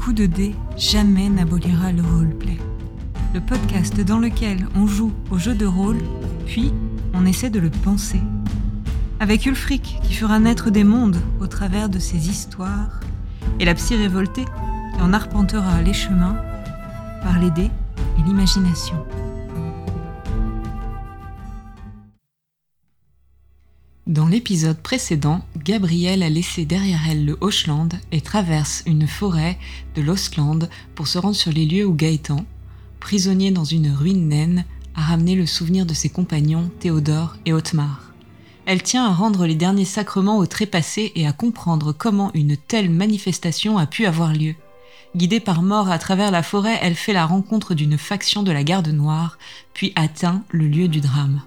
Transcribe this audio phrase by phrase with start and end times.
[0.00, 2.56] coup de dé jamais n'abolira le roleplay.
[3.34, 5.98] Le podcast dans lequel on joue au jeu de rôle,
[6.46, 6.72] puis
[7.12, 8.20] on essaie de le penser.
[9.20, 13.00] Avec Ulfric qui fera naître des mondes au travers de ses histoires,
[13.58, 14.46] et la psy révoltée
[14.94, 16.36] qui en arpentera les chemins
[17.22, 17.70] par les dés
[18.18, 18.96] et l'imagination.
[24.10, 29.56] Dans l'épisode précédent, Gabrielle a laissé derrière elle le Hochland et traverse une forêt
[29.94, 32.44] de l'Ostland pour se rendre sur les lieux où Gaëtan,
[32.98, 34.64] prisonnier dans une ruine naine,
[34.96, 38.12] a ramené le souvenir de ses compagnons Théodore et Otmar.
[38.66, 42.90] Elle tient à rendre les derniers sacrements au trépassé et à comprendre comment une telle
[42.90, 44.56] manifestation a pu avoir lieu.
[45.14, 48.64] Guidée par mort à travers la forêt, elle fait la rencontre d'une faction de la
[48.64, 49.38] garde noire,
[49.72, 51.42] puis atteint le lieu du drame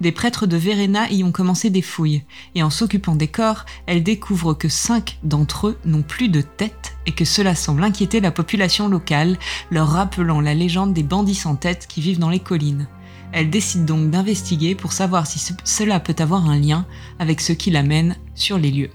[0.00, 2.22] des prêtres de Verena y ont commencé des fouilles,
[2.54, 6.96] et en s'occupant des corps, elle découvre que cinq d'entre eux n'ont plus de tête
[7.06, 9.38] et que cela semble inquiéter la population locale,
[9.70, 12.86] leur rappelant la légende des bandits sans tête qui vivent dans les collines.
[13.32, 16.86] Elle décide donc d'investiguer pour savoir si cela peut avoir un lien
[17.18, 18.90] avec ce qui l'amène sur les lieux.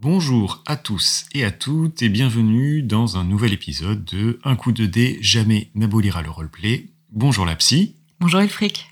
[0.00, 4.70] Bonjour à tous et à toutes et bienvenue dans un nouvel épisode de Un coup
[4.70, 6.90] de dé jamais n'abolira le roleplay.
[7.10, 7.97] Bonjour la psy.
[8.20, 8.88] Bonjour Elfric.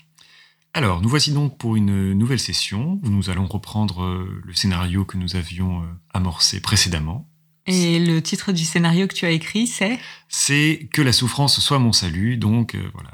[0.73, 5.03] Alors, nous voici donc pour une nouvelle session où nous allons reprendre euh, le scénario
[5.03, 7.27] que nous avions euh, amorcé précédemment.
[7.65, 9.99] Et le titre du scénario que tu as écrit, c'est?
[10.29, 13.11] C'est Que la souffrance soit mon salut, donc euh, voilà,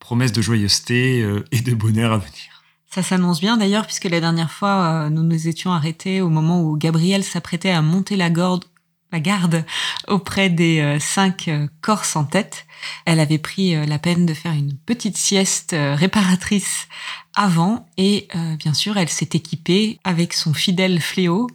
[0.00, 1.20] promesse de joyeuseté
[1.50, 2.62] et de bonheur à venir.
[2.90, 6.76] Ça s'annonce bien d'ailleurs, puisque la dernière fois, nous nous étions arrêtés au moment où
[6.76, 8.66] Gabriel s'apprêtait à monter la, garde,
[9.14, 9.64] la garde
[10.08, 11.48] auprès des cinq
[11.80, 12.66] Corses en tête.
[13.04, 16.88] Elle avait pris euh, la peine de faire une petite sieste euh, réparatrice
[17.34, 21.48] avant et euh, bien sûr elle s'est équipée avec son fidèle fléau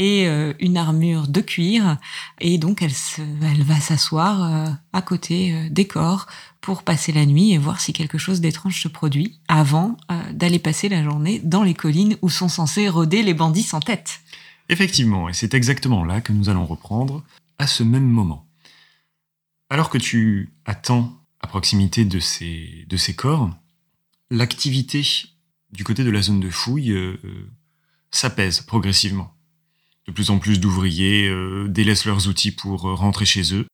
[0.00, 0.28] et
[0.60, 1.98] une armure de cuir
[2.40, 2.92] et donc elle,
[3.42, 6.28] elle va s'asseoir à côté des corps
[6.60, 9.96] pour passer la nuit et voir si quelque chose d'étrange se produit avant
[10.30, 14.20] d'aller passer la journée dans les collines où sont censés rôder les bandits sans tête.
[14.68, 17.24] Effectivement, et c'est exactement là que nous allons reprendre
[17.58, 18.46] à ce même moment.
[19.70, 23.50] Alors que tu attends à proximité de ces, de corps,
[24.30, 25.06] l'activité
[25.70, 27.50] du côté de la zone de fouille euh, euh,
[28.10, 29.34] s'apaise progressivement.
[30.06, 33.66] De plus en plus d'ouvriers euh, délaissent leurs outils pour rentrer chez eux,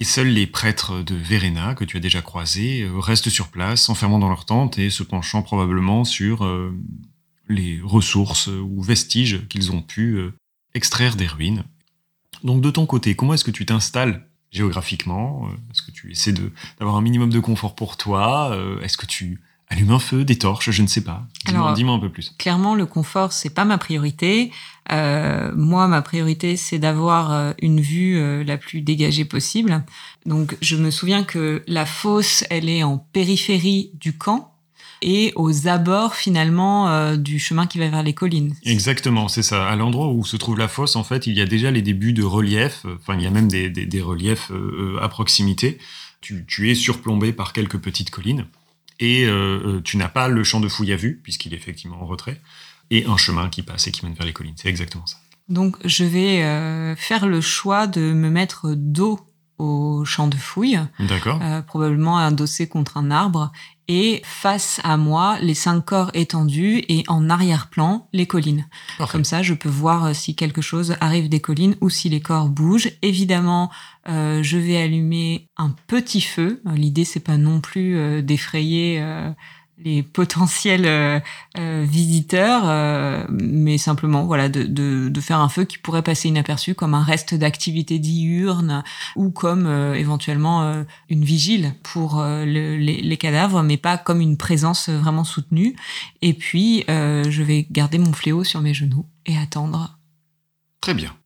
[0.00, 4.18] et seuls les prêtres de Verena, que tu as déjà croisés, restent sur place, s'enfermant
[4.18, 6.44] dans leur tente et se penchant probablement sur
[7.48, 10.18] les ressources ou vestiges qu'ils ont pu
[10.74, 11.64] extraire des ruines.
[12.42, 16.34] Donc de ton côté, comment est-ce que tu t'installes géographiquement euh, Est-ce que tu essaies
[16.78, 20.38] d'avoir un minimum de confort pour toi euh, Est-ce que tu allumes un feu, des
[20.38, 21.26] torches Je ne sais pas.
[21.74, 22.34] Dis-moi un peu plus.
[22.38, 24.52] Clairement, le confort, c'est pas ma priorité.
[24.92, 29.82] Euh, moi, ma priorité, c'est d'avoir une vue la plus dégagée possible.
[30.26, 34.53] Donc, je me souviens que la fosse, elle est en périphérie du camp
[35.02, 38.54] et aux abords finalement euh, du chemin qui va vers les collines.
[38.64, 39.68] Exactement, c'est ça.
[39.68, 42.12] À l'endroit où se trouve la fosse, en fait, il y a déjà les débuts
[42.12, 42.86] de relief.
[43.00, 45.78] Enfin, il y a même des, des, reliefs euh, à proximité.
[46.20, 48.46] Tu, tu, es surplombé par quelques petites collines
[49.00, 52.06] et euh, tu n'as pas le champ de fouille à vue puisqu'il est effectivement en
[52.06, 52.40] retrait
[52.90, 54.54] et un chemin qui passe et qui mène vers les collines.
[54.56, 55.16] C'est exactement ça.
[55.48, 59.20] Donc, je vais faire le choix de me mettre dos
[59.58, 63.52] au champ de fouille, euh, probablement adossé contre un arbre,
[63.86, 68.66] et face à moi, les cinq corps étendus et en arrière-plan, les collines.
[69.10, 72.20] Comme ça, je peux voir euh, si quelque chose arrive des collines ou si les
[72.20, 72.90] corps bougent.
[73.02, 73.70] Évidemment,
[74.08, 76.62] euh, je vais allumer un petit feu.
[76.74, 79.04] L'idée, c'est pas non plus d'effrayer
[79.78, 81.20] les potentiels euh,
[81.58, 86.94] euh, visiteurs, euh, mais simplement voilà de, faire un feu qui pourrait passer inaperçu comme
[86.94, 88.84] un reste d'activité diurne
[89.16, 95.24] ou comme éventuellement une vigile pour les, les, cadavres, mais pas comme une présence vraiment
[95.24, 95.76] soutenue.
[96.20, 99.98] Et puis je vais garder mon fléau sur mes genoux et attendre.
[100.82, 101.16] Très bien.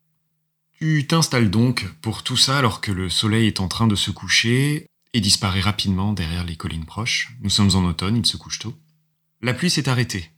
[0.78, 4.12] Tu t'installes donc pour tout ça alors que le soleil est en train de se
[4.12, 7.36] coucher et disparaît rapidement derrière les collines proches.
[7.40, 8.74] Nous sommes en automne, il se couche tôt.
[9.40, 10.30] La pluie s'est arrêtée.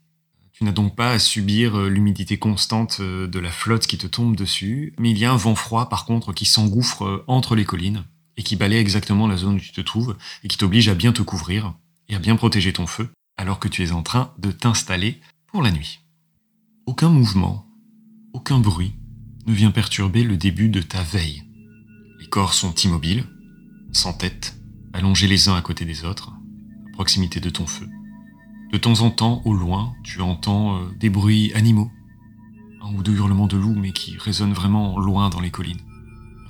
[0.52, 4.06] Tu n'as donc pas à subir euh, l'humidité constante euh, de la flotte qui te
[4.06, 7.56] tombe dessus, mais il y a un vent froid par contre qui s'engouffre euh, entre
[7.56, 8.05] les collines
[8.37, 11.12] et qui balaye exactement la zone où tu te trouves et qui t'oblige à bien
[11.12, 11.75] te couvrir
[12.08, 13.08] et à bien protéger ton feu
[13.38, 16.00] alors que tu es en train de t'installer pour la nuit.
[16.84, 17.67] Aucun mouvement,
[18.34, 18.93] aucun bruit
[19.46, 21.43] ne vient perturber le début de ta veille.
[22.19, 23.25] Les corps sont immobiles,
[23.93, 24.60] sans tête,
[24.93, 26.33] allongés les uns à côté des autres,
[26.89, 27.89] à proximité de ton feu.
[28.73, 31.91] De temps en temps, au loin, tu entends euh, des bruits animaux,
[32.83, 35.81] un ou deux hurlements de loup, mais qui résonnent vraiment loin dans les collines.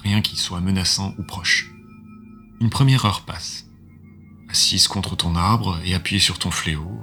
[0.02, 1.72] Rien qui soit menaçant ou proche.
[2.60, 3.66] Une première heure passe.
[4.48, 7.00] Assise contre ton arbre et appuyée sur ton fléau,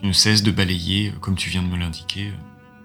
[0.00, 2.32] tu ne cesses de balayer, comme tu viens de me l'indiquer,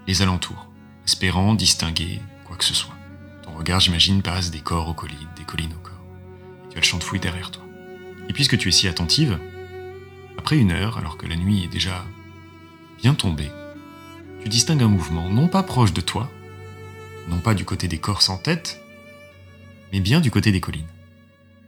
[0.08, 0.68] les alentours,
[1.06, 2.96] espérant distinguer quoi que ce soit.
[3.44, 6.04] Ton regard, j'imagine, passe des corps aux collines, des collines aux corps.
[6.70, 7.63] Tu as le champ de derrière toi.
[8.30, 9.40] Et puisque tu es si attentive,
[10.38, 12.06] après une heure, alors que la nuit est déjà
[13.02, 13.52] bien tombée,
[14.42, 16.30] tu distingues un mouvement non pas proche de toi,
[17.30, 18.82] non pas du côté des corps sans tête,
[19.92, 20.88] mais bien du côté des collines.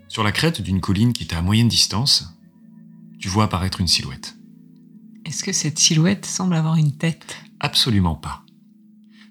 [0.07, 2.33] Sur la crête d'une colline qui est à moyenne distance,
[3.19, 4.35] tu vois apparaître une silhouette.
[5.25, 7.37] Est-ce que cette silhouette semble avoir une tête?
[7.59, 8.44] Absolument pas.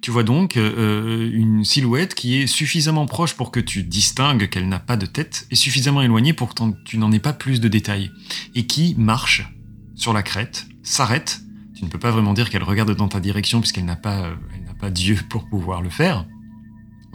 [0.05, 4.69] Tu vois donc euh, une silhouette qui est suffisamment proche pour que tu distingues qu'elle
[4.69, 7.69] n'a pas de tête et suffisamment éloignée pour que tu n'en aies pas plus de
[7.69, 8.11] détails.
[8.55, 9.49] Et qui marche
[9.95, 11.41] sur la crête, s'arrête.
[11.75, 15.15] Tu ne peux pas vraiment dire qu'elle regarde dans ta direction puisqu'elle n'a pas, euh,
[15.31, 16.27] pour pouvoir le faire.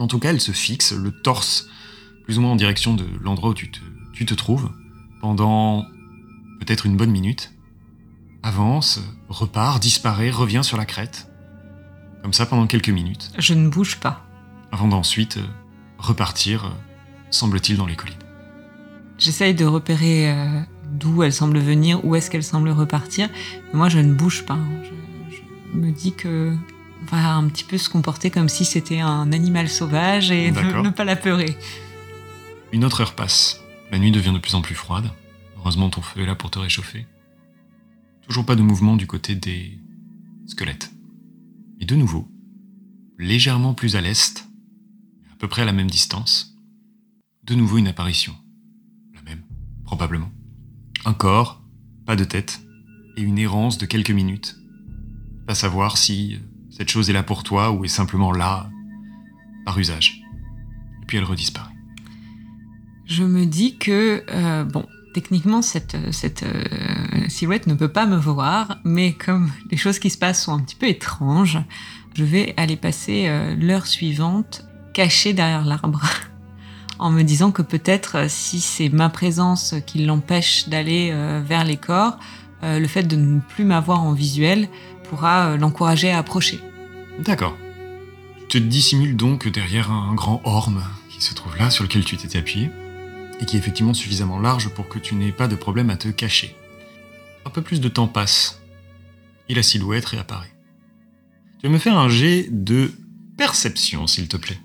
[0.00, 1.68] En tout cas, elle se fixe, le torse
[2.24, 3.70] plus ou moins en direction de l'endroit où tu
[4.26, 4.68] te trouves,
[5.20, 5.86] pendant
[6.58, 7.52] peut-être une bonne minute,
[8.42, 11.29] avance, repart, disparaît, revient sur la crête,
[12.22, 14.24] comme ça pendant quelques minutes, Je ne bouge pas.
[14.72, 15.46] avant d'ensuite euh,
[15.98, 16.68] repartir, euh,
[17.30, 18.16] semble-t-il, dans les collines.
[19.18, 20.60] J'essaye de repérer euh,
[20.92, 23.28] d'où elle semble venir, où est-ce qu'elle semble repartir.
[23.72, 24.58] Mais moi, je ne bouge pas.
[24.82, 26.54] Je, je me dis que
[27.02, 30.82] on va un petit peu se comporter comme si c'était un animal sauvage et ne,
[30.82, 31.56] ne pas la peurer.
[32.72, 33.60] Une autre heure passe.
[33.90, 35.10] La nuit devient de plus en plus froide.
[35.58, 37.06] Heureusement, ton feu est là pour te réchauffer.
[38.28, 39.78] Toujours pas de mouvement du côté des
[40.46, 40.90] squelettes.
[41.80, 42.28] Et de nouveau,
[43.18, 44.46] légèrement plus à l'est,
[45.32, 46.54] à peu près à la même distance,
[47.44, 48.34] de nouveau une apparition.
[49.14, 49.42] La même,
[49.84, 50.30] probablement.
[51.04, 51.62] Un corps,
[52.06, 52.60] pas de tête,
[53.16, 54.56] et une errance de quelques minutes.
[55.46, 56.38] Pas savoir si
[56.70, 58.70] cette chose est là pour toi ou est simplement là
[59.64, 60.22] par usage.
[61.02, 61.74] Et puis elle redisparaît.
[63.06, 68.16] Je me dis que, euh, bon, techniquement, cette, cette euh, silhouette ne peut pas me
[68.16, 71.58] voir, mais comme les choses qui se passent sont un petit peu étranges,
[72.14, 76.02] je vais aller passer euh, l'heure suivante cachée derrière l'arbre,
[76.98, 81.64] en me disant que peut-être euh, si c'est ma présence qui l'empêche d'aller euh, vers
[81.64, 82.18] les corps,
[82.62, 84.68] euh, le fait de ne plus m'avoir en visuel
[85.08, 86.60] pourra euh, l'encourager à approcher.
[87.18, 87.56] D'accord.
[88.48, 92.16] Tu te dissimules donc derrière un grand orme qui se trouve là, sur lequel tu
[92.16, 92.70] t'étais appuyé,
[93.40, 96.08] et qui est effectivement suffisamment large pour que tu n'aies pas de problème à te
[96.08, 96.54] cacher.
[97.46, 98.60] Un peu plus de temps passe,
[99.48, 100.52] et la silhouette réapparaît.
[101.60, 102.92] Tu vas me faire un jet de
[103.36, 104.58] perception, s'il te plaît.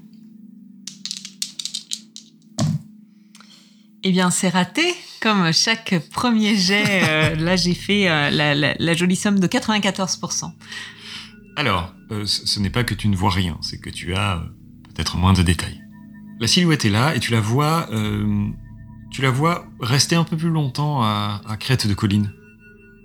[4.04, 4.84] Eh bien, c'est raté.
[5.22, 9.48] Comme chaque premier jet, euh, là, j'ai fait euh, la, la- la jolie somme de
[9.48, 10.52] 94%.
[11.56, 14.44] Alors, euh, ce n'est pas que tu ne vois rien, c'est que tu as
[14.94, 15.82] peut-être moins de détails.
[16.40, 17.88] La silhouette est là et tu la vois,
[19.16, 22.34] tu la vois rester un peu plus longtemps à, à crête de colline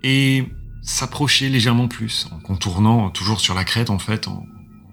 [0.02, 0.44] et
[0.82, 4.44] s'approcher légèrement plus en contournant toujours sur la crête en fait, en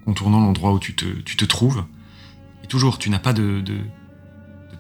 [0.06, 1.84] contournant l'endroit où tu te, tu te trouves.
[2.64, 3.82] Et toujours, tu n'as pas de, de, de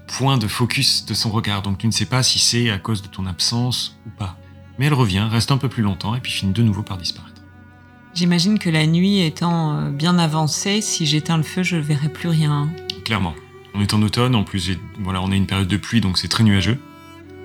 [0.06, 3.01] point de focus de son regard, donc tu ne sais pas si c'est à cause
[3.01, 4.38] de ton absence ou pas.
[4.78, 7.42] Mais elle revient, reste un peu plus longtemps et puis finit de nouveau par disparaître.
[8.13, 12.09] J'imagine que la nuit étant euh, bien avancée, si j'éteins le feu, je ne verrai
[12.09, 12.69] plus rien.
[13.06, 13.33] Clairement.
[13.78, 16.28] On est en automne, en plus, voilà, on a une période de pluie, donc c'est
[16.28, 16.80] très nuageux.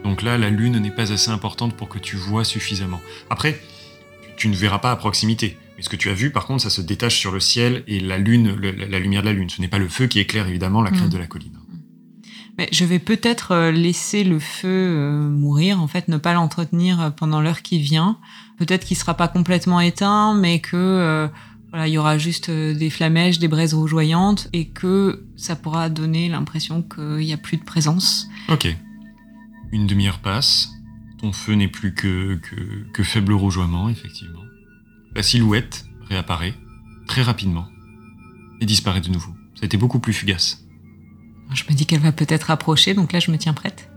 [0.03, 3.01] Donc là, la lune n'est pas assez importante pour que tu vois suffisamment.
[3.29, 3.61] Après,
[4.37, 5.59] tu, ne verras pas à proximité.
[5.77, 8.01] Mais ce que tu as vu, par contre, ça se détache sur le ciel et
[8.01, 9.51] la lune, le- la, lumière de la lune.
[9.51, 11.11] Ce n'est pas le feu qui éclaire évidemment la crête Mm.
[11.11, 11.59] de la colline.
[12.59, 17.01] Mais je vais peut-être euh, laisser le feu euh, mourir, en fait, ne pas l'entretenir
[17.01, 18.19] euh, pendant l'heure qui vient.
[18.59, 21.29] Peut-être qu'il sera pas complètement éteint, mais que
[21.73, 25.89] voilà, il y aura juste euh, des flamèches, des braises rougeoyantes, et que ça pourra
[25.89, 28.29] donner l'impression qu'il n'y a plus de présence.
[28.49, 28.69] Ok.
[29.73, 30.71] Une demi-heure passe.
[31.19, 34.43] Ton feu n'est plus que, que, que faible rougeoiement, effectivement.
[35.15, 36.55] La silhouette réapparaît
[37.07, 37.67] très rapidement
[38.61, 39.33] et disparaît de nouveau.
[39.55, 40.67] Ça a été beaucoup plus fugace.
[41.55, 43.91] Je me dis qu'elle va peut-être approcher, donc là je me tiens prête.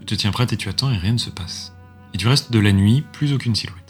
[0.00, 1.72] Tu te tiens prête et tu attends et rien ne se passe.
[2.14, 3.87] Et du reste de la nuit, plus aucune silhouette.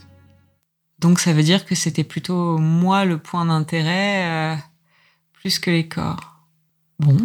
[0.99, 4.57] Donc ça veut dire que c'était plutôt moi le point d'intérêt, euh,
[5.33, 6.37] plus que les corps.
[6.99, 7.17] Bon.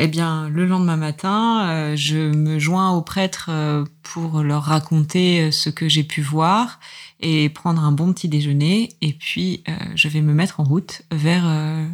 [0.00, 5.50] Eh bien, le lendemain matin, euh, je me joins aux prêtres euh, pour leur raconter
[5.50, 6.78] ce que j'ai pu voir
[7.18, 8.90] et prendre un bon petit déjeuner.
[9.00, 9.64] Et puis,
[9.96, 11.44] je vais me mettre en route vers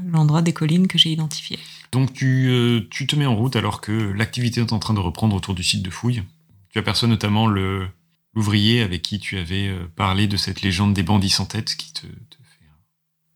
[0.06, 1.58] l'endroit des collines que j'ai identifié.
[1.92, 5.34] Donc tu, tu te mets en route alors que l'activité est en train de reprendre
[5.34, 6.22] autour du site de fouille.
[6.68, 7.88] Tu aperçois notamment le
[8.34, 11.92] l'ouvrier avec qui tu avais euh, parlé de cette légende des bandits sans tête qui
[11.92, 12.68] te, fait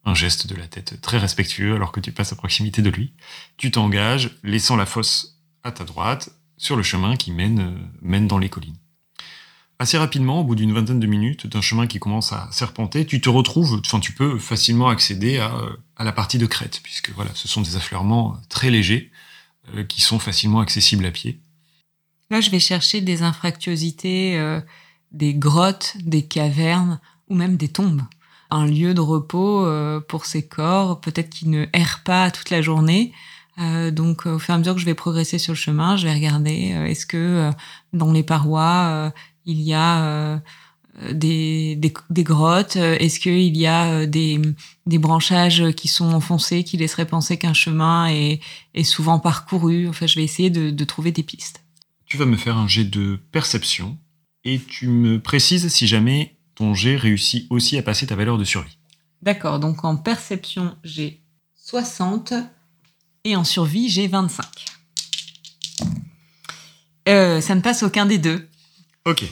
[0.05, 3.13] un geste de la tête très respectueux alors que tu passes à proximité de lui.
[3.57, 8.27] Tu t'engages, laissant la fosse à ta droite, sur le chemin qui mène, euh, mène
[8.27, 8.79] dans les collines.
[9.81, 13.21] Assez rapidement, au bout d'une vingtaine de minutes, d'un chemin qui commence à serpenter, tu
[13.21, 15.53] te retrouves, enfin tu peux facilement accéder à,
[15.97, 19.13] à la partie de crête, puisque voilà, ce sont des affleurements très légers
[19.75, 21.41] euh, qui sont facilement accessibles à pied.
[22.31, 24.61] Là, je vais chercher des infractuosités, euh,
[25.13, 28.03] des grottes, des cavernes ou même des tombes.
[28.51, 32.63] Un lieu de repos euh, pour ces corps, peut-être qu'ils ne errent pas toute la
[32.63, 33.13] journée.
[33.59, 36.07] Euh, donc, au fur et à mesure que je vais progresser sur le chemin, je
[36.07, 37.51] vais regarder euh, est-ce que euh,
[37.93, 39.11] dans les parois euh,
[39.45, 40.39] il y a euh,
[41.13, 44.41] des, des, des grottes Est-ce qu'il y a euh, des,
[44.87, 48.41] des branchages qui sont enfoncés qui laisseraient penser qu'un chemin est,
[48.75, 49.89] est souvent parcouru?
[49.89, 51.63] Enfin, je vais essayer de, de trouver des pistes.
[52.07, 53.99] Tu vas me faire un jet de perception
[54.49, 58.45] et tu me précises si jamais ton jet réussit aussi à passer ta valeur de
[58.45, 58.79] survie.
[59.21, 61.23] D'accord, donc en perception, j'ai
[61.57, 62.33] 60
[63.25, 64.47] et en survie, j'ai 25.
[67.09, 68.49] Euh, ça ne passe aucun des deux.
[69.05, 69.25] Ok.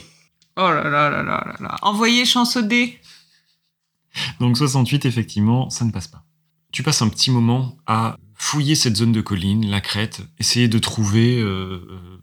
[0.55, 1.75] Oh là là là là là là.
[1.81, 2.99] Envoyez chance au dé.
[4.39, 6.23] Donc 68, effectivement, ça ne passe pas.
[6.71, 10.77] Tu passes un petit moment à fouiller cette zone de colline, la crête, essayer de
[10.77, 12.21] trouver euh, euh,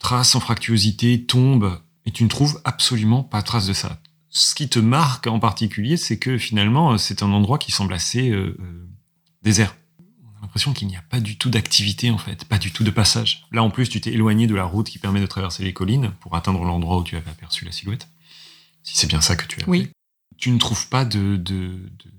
[0.00, 4.00] traces en fractuosité, tombes, et tu ne trouves absolument pas trace de ça.
[4.30, 8.30] Ce qui te marque en particulier, c'est que finalement, c'est un endroit qui semble assez
[8.30, 8.88] euh, euh,
[9.42, 9.76] désert.
[10.24, 12.82] On a l'impression qu'il n'y a pas du tout d'activité en fait, pas du tout
[12.82, 13.46] de passage.
[13.52, 16.12] Là en plus, tu t'es éloigné de la route qui permet de traverser les collines
[16.20, 18.08] pour atteindre l'endroit où tu avais aperçu la silhouette.
[18.82, 19.82] Si c'est bien ça que tu as Oui.
[19.84, 19.92] fait.
[20.38, 22.10] Tu ne trouves pas de, de, de,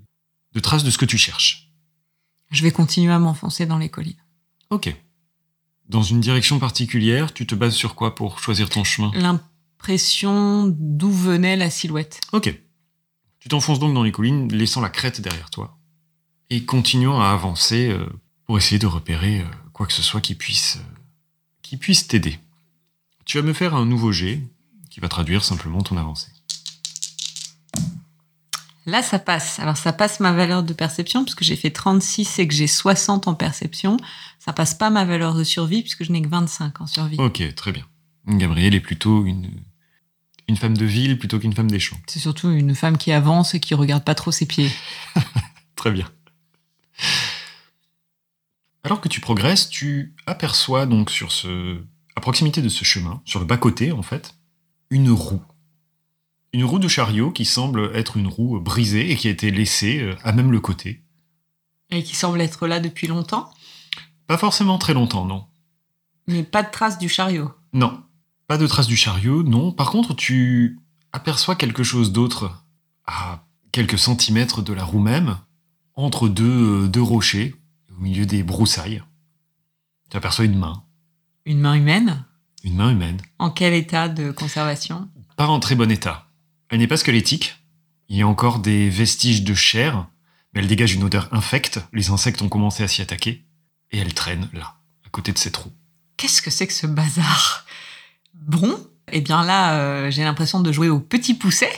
[0.54, 1.72] de traces de ce que tu cherches.
[2.52, 4.22] Je vais continuer à m'enfoncer dans les collines.
[4.70, 4.96] Ok.
[5.90, 9.12] Dans une direction particulière, tu te bases sur quoi pour choisir ton chemin?
[9.84, 12.22] L'impression d'où venait la silhouette.
[12.32, 12.58] Ok.
[13.42, 15.78] Tu t'enfonces donc dans les collines, laissant la crête derrière toi,
[16.50, 18.08] et continuant à avancer euh,
[18.46, 21.00] pour essayer de repérer euh, quoi que ce soit qui puisse, euh,
[21.64, 22.40] qui puisse t'aider.
[23.26, 24.42] Tu vas me faire un nouveau jet
[24.90, 26.32] qui va traduire simplement ton avancée.
[28.86, 29.60] Là, ça passe.
[29.60, 33.28] Alors, ça passe ma valeur de perception, puisque j'ai fait 36 et que j'ai 60
[33.28, 33.98] en perception.
[34.40, 37.18] Ça passe pas ma valeur de survie, puisque je n'ai que 25 en survie.
[37.20, 37.86] Ok, très bien.
[38.26, 39.50] Gabrielle est plutôt une,
[40.48, 41.98] une femme de ville plutôt qu'une femme des champs.
[42.08, 44.72] C'est surtout une femme qui avance et qui regarde pas trop ses pieds.
[45.76, 46.10] Très bien.
[48.84, 51.82] Alors que tu progresses, tu aperçois donc sur ce,
[52.16, 54.36] à proximité de ce chemin, sur le bas-côté en fait,
[54.90, 55.42] une roue.
[56.52, 60.02] Une roue de chariot qui semble être une roue brisée et qui a été laissée
[60.02, 61.02] euh, à même le côté.
[61.90, 63.52] Et qui semble être là depuis longtemps,
[64.28, 65.46] Pas forcément très longtemps, non.
[66.28, 67.52] mais pas de trace du chariot?
[67.72, 68.04] Non.
[68.48, 69.72] Pas de traces du chariot, non.
[69.72, 70.80] Par contre, tu
[71.12, 72.64] aperçois quelque chose d'autre
[73.06, 75.38] à quelques centimètres de la roue même,
[75.96, 77.56] entre deux, euh, deux rochers,
[77.92, 79.04] au milieu des broussailles.
[80.10, 80.84] Tu aperçois une main,
[81.46, 82.26] Une main humaine?
[82.64, 85.10] Une main humaine, En quel état de conservation?
[85.36, 86.30] Pas en très bon état.
[86.70, 87.56] Elle n'est pas squelettique,
[88.08, 90.08] il y a encore des vestiges de chair,
[90.54, 93.46] mais elle dégage une odeur infecte, les insectes ont commencé à s'y attaquer,
[93.92, 95.72] et elle traîne là, à côté de cette roue.
[96.18, 97.63] Qu'est-ce que c'est que ce bazar?
[98.46, 98.78] Bon,
[99.12, 101.72] eh bien là, euh, j'ai l'impression de jouer au petit pousset,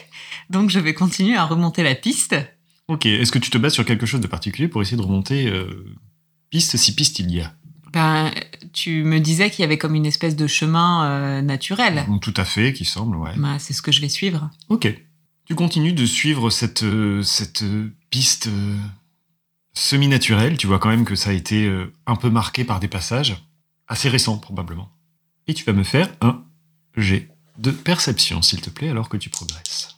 [0.49, 2.35] donc je vais continuer à remonter la piste.
[2.87, 5.47] Ok, est-ce que tu te bases sur quelque chose de particulier pour essayer de remonter
[5.47, 5.85] euh,
[6.49, 7.53] piste si piste il y a?
[7.93, 8.31] Ben,
[8.73, 12.05] tu me disais qu'il y avait comme une espèce de chemin euh, naturel.
[12.21, 13.31] Tout à fait, qui semble, ouais.
[13.37, 14.49] Ben, c'est ce que je vais suivre.
[14.69, 14.93] Ok.
[15.45, 16.83] Tu continues de suivre cette,
[17.21, 17.63] cette
[18.09, 18.49] piste
[19.73, 20.57] semi-naturelle.
[20.57, 21.71] Tu vois quand même que ça a été
[22.07, 23.45] un peu marqué par des passages,
[23.87, 24.89] assez récents probablement.
[25.47, 26.43] Et tu vas me faire un
[26.97, 29.95] jet de perception, s'il te plaît, alors que tu progresses.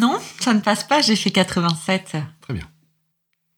[0.00, 2.16] non, ça ne passe pas, j'ai fait 87.
[2.40, 2.68] Très bien.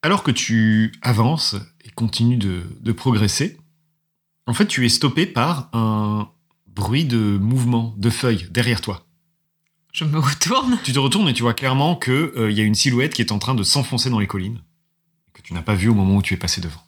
[0.02, 3.58] Alors que tu avances et continues de, de progresser,
[4.46, 6.30] en fait, tu es stoppé par un
[6.66, 9.04] bruit de mouvement de feuilles derrière toi.
[9.92, 10.78] Je me retourne.
[10.84, 13.32] Tu te retournes et tu vois clairement que euh, y a une silhouette qui est
[13.32, 14.62] en train de s'enfoncer dans les collines
[15.34, 16.82] que tu n'as pas vu au moment où tu es passé devant.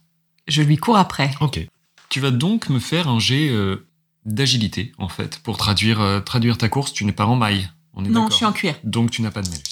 [0.48, 1.30] Je lui cours après.
[1.40, 1.66] Ok.
[2.10, 3.86] Tu vas donc me faire un jet euh,
[4.26, 6.92] d'agilité en fait pour traduire euh, traduire ta course.
[6.92, 7.70] Tu n'es pas en maille.
[7.94, 8.74] On est Non, je suis en cuir.
[8.84, 9.62] Donc tu n'as pas de malus.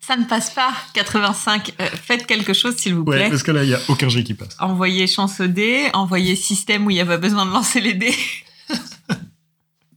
[0.00, 1.72] Ça ne passe pas, 85.
[1.80, 3.30] Euh, faites quelque chose, s'il vous plaît.
[3.30, 4.56] que là il y a aucun jet qui passe.
[4.58, 7.94] Envoyez chance au dé, envoyez système où il n'y a pas besoin de lancer les
[7.94, 8.14] dés.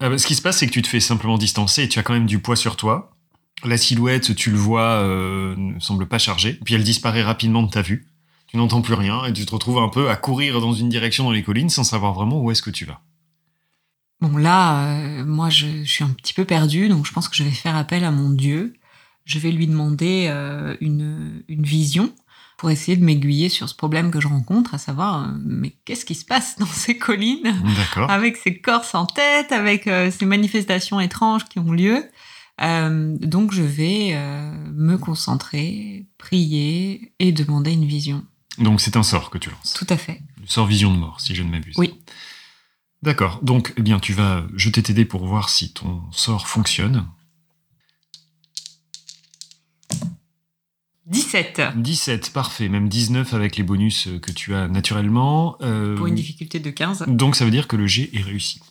[0.03, 1.99] Ah bah, ce qui se passe, c'est que tu te fais simplement distancer et tu
[1.99, 3.11] as quand même du poids sur toi.
[3.63, 6.59] La silhouette, tu le vois, euh, ne semble pas chargée.
[6.65, 8.07] Puis elle disparaît rapidement de ta vue.
[8.51, 11.24] Tu n'entends plus rien et tu te retrouves un peu à courir dans une direction
[11.24, 13.00] dans les collines sans savoir vraiment où est-ce que tu vas.
[14.20, 17.36] Bon, là, euh, moi, je, je suis un petit peu perdue, donc je pense que
[17.36, 18.74] je vais faire appel à mon dieu.
[19.24, 22.13] je vais lui demander euh, une, une vision
[22.58, 26.03] pour essayer de m'aiguiller sur ce problème que je rencontre, à savoir, euh, mais qu'est-ce
[26.03, 28.12] qui se passe dans ces collines D'accord.
[28.12, 32.03] avec ces corps sans tête, avec ces manifestations étranges qui ont lieu.
[32.60, 34.15] Donc je vais
[34.72, 38.24] me concentrer, prier et demander une vision.
[38.58, 39.74] Donc c'est un sort que tu lances.
[39.74, 40.22] Tout à fait.
[40.39, 41.75] Le sort vision de mort, si je ne m'abuse.
[41.77, 42.00] Oui.
[43.01, 43.39] D'accord.
[43.41, 47.08] Donc, eh bien, tu vas jeter tes dés pour voir si ton sort fonctionne.
[51.08, 52.70] 17 17, parfait.
[52.70, 55.58] Même 19 avec les bonus que tu as naturellement.
[55.62, 57.05] Euh, pour une difficulté de 15.
[57.08, 58.62] Donc ça veut dire que le jet est réussi.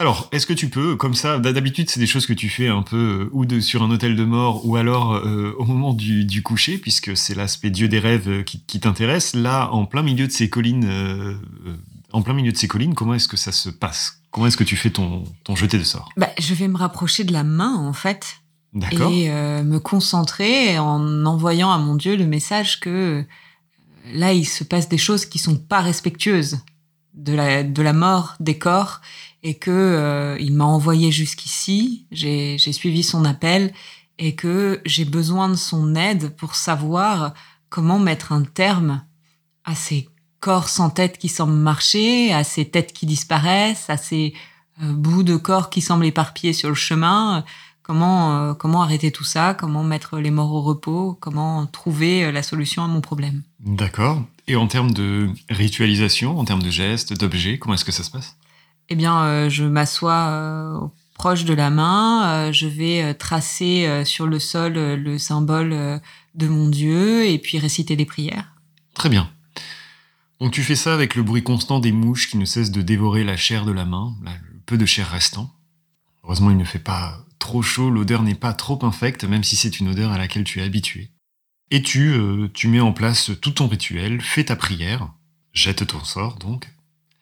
[0.00, 2.82] Alors, est-ce que tu peux, comme ça, d'habitude c'est des choses que tu fais un
[2.82, 6.24] peu euh, ou de, sur un hôtel de mort ou alors euh, au moment du,
[6.24, 9.34] du coucher, puisque c'est l'aspect dieu des rêves euh, qui, qui t'intéresse.
[9.34, 11.36] Là, en plein milieu de ces collines, euh,
[12.10, 14.20] en plein milieu de ces collines, comment est-ce que ça se passe?
[14.32, 16.08] Comment est-ce que tu fais ton, ton jeté de sort?
[16.16, 18.38] Bah, je vais me rapprocher de la main en fait.
[18.90, 23.24] Et me concentrer en envoyant à mon Dieu le message que
[24.12, 26.58] là il se passe des choses qui sont pas respectueuses
[27.14, 29.00] de la de la mort des corps
[29.42, 33.72] et que euh, il m'a envoyé jusqu'ici, j'ai suivi son appel
[34.18, 37.34] et que j'ai besoin de son aide pour savoir
[37.68, 39.04] comment mettre un terme
[39.64, 40.08] à ces
[40.40, 44.34] corps sans tête qui semblent marcher, à ces têtes qui disparaissent, à ces
[44.82, 47.44] euh, bouts de corps qui semblent éparpillés sur le chemin.
[47.82, 49.54] Comment, euh, comment arrêter tout ça?
[49.54, 51.18] Comment mettre les morts au repos?
[51.20, 53.42] Comment trouver euh, la solution à mon problème?
[53.60, 54.22] D'accord.
[54.46, 58.10] Et en termes de ritualisation, en termes de gestes, d'objets, comment est-ce que ça se
[58.10, 58.36] passe?
[58.90, 60.80] Eh bien, euh, je m'assois euh,
[61.14, 66.00] proche de la main, euh, je vais tracer sur le sol le symbole
[66.34, 68.52] de mon Dieu et puis réciter des prières.
[68.94, 69.30] Très bien.
[70.40, 73.24] Donc tu fais ça avec le bruit constant des mouches qui ne cessent de dévorer
[73.24, 75.50] la chair de la main, le peu de chair restant.
[76.22, 79.78] Heureusement, il ne fait pas trop chaud, l'odeur n'est pas trop infecte, même si c'est
[79.80, 81.10] une odeur à laquelle tu es habitué.
[81.70, 85.12] Et tu, euh, tu mets en place tout ton rituel, fais ta prière,
[85.52, 86.68] jette ton sort donc.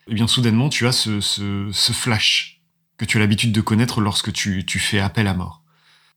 [0.08, 2.60] Et bien soudainement, tu as ce, flash
[2.98, 5.62] que tu as l'habitude de connaître lorsque tu, tu fais appel à mort.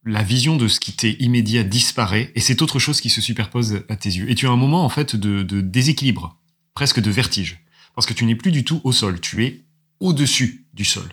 [0.03, 3.83] La vision de ce qui t'est immédiat disparaît et c'est autre chose qui se superpose
[3.89, 4.29] à tes yeux.
[4.29, 6.39] Et tu as un moment en fait de, de déséquilibre,
[6.73, 7.63] presque de vertige,
[7.95, 9.65] parce que tu n'es plus du tout au sol, tu es
[9.99, 11.09] au-dessus du sol.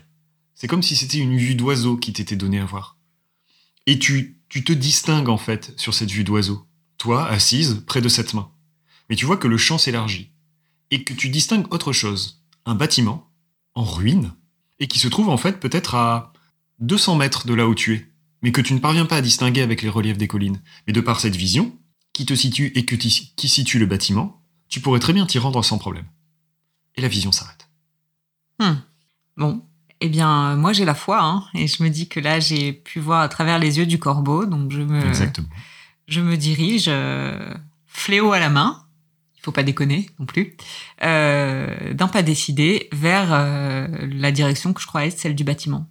[0.54, 2.98] C'est comme si c'était une vue d'oiseau qui t'était donnée à voir.
[3.86, 6.66] Et tu, tu te distingues en fait sur cette vue d'oiseau,
[7.02, 8.48] toi assise près de cette main.
[9.10, 10.30] Mais tu vois que le champ s'élargit
[10.92, 13.28] et que tu distingues autre chose, un bâtiment
[13.74, 14.32] en ruine
[14.78, 16.32] et qui se trouve en fait peut-être à
[16.78, 18.06] 200 mètres de là où tu es,
[18.40, 20.60] mais que tu ne parviens pas à distinguer avec les reliefs des collines.
[20.86, 21.76] Mais de par cette vision,
[22.12, 25.64] qui te situe et que qui situe le bâtiment, tu pourrais très bien t'y rendre
[25.64, 26.06] sans problème.
[26.94, 27.68] Et la vision s'arrête.
[28.60, 28.76] Hmm.
[29.36, 29.64] Bon,
[30.00, 33.00] eh bien, moi j'ai la foi, hein, et je me dis que là j'ai pu
[33.00, 35.48] voir à travers les yeux du corbeau, donc je me, Exactement.
[36.12, 37.54] Je me dirige, euh,
[37.86, 38.84] fléau à la main,
[39.36, 40.56] il faut pas déconner non plus,
[41.02, 45.88] euh, d'un pas décidé vers euh, la direction que je crois être celle du bâtiment.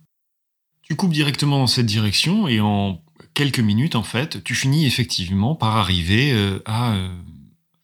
[0.84, 3.02] Tu coupes directement dans cette direction et en
[3.34, 6.98] quelques minutes, en fait, tu finis effectivement par arriver à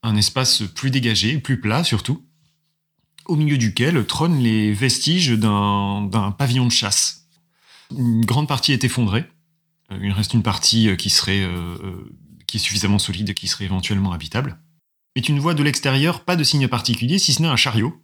[0.04, 2.26] un espace plus dégagé, plus plat surtout,
[3.26, 7.30] au milieu duquel trônent les vestiges d'un pavillon de chasse.
[7.97, 9.23] Une grande partie est effondrée.
[10.02, 11.47] Il reste une partie qui serait
[12.47, 14.57] qui est suffisamment solide, qui serait éventuellement habitable.
[15.15, 18.01] Mais tu ne vois de l'extérieur pas de signe particulier, si ce n'est un chariot.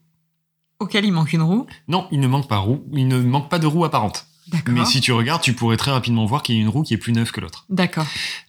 [0.80, 1.66] Auquel il manque une roue?
[1.88, 4.28] Non, il ne manque pas roue, il ne manque pas de roue apparente.
[4.68, 6.94] Mais si tu regardes, tu pourrais très rapidement voir qu'il y a une roue qui
[6.94, 8.06] est plus neuve que l'autre, D'accord.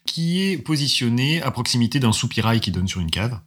[0.07, 3.41] qui est positionnée à proximité d'un soupirail qui donne sur une cave.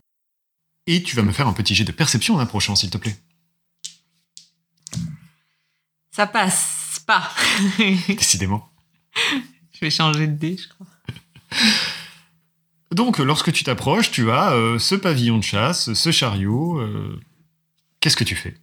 [0.85, 3.17] Et tu vas me faire un petit jet de perception en approchant, s'il te plaît.
[6.11, 7.29] Ça passe pas.
[8.07, 8.69] Décidément.
[9.73, 10.87] je vais changer de dé, je crois.
[12.93, 16.79] Donc, lorsque tu t'approches, tu as euh, ce pavillon de chasse, ce chariot.
[16.79, 17.19] euh,
[17.99, 18.55] Qu'est-ce que tu fais?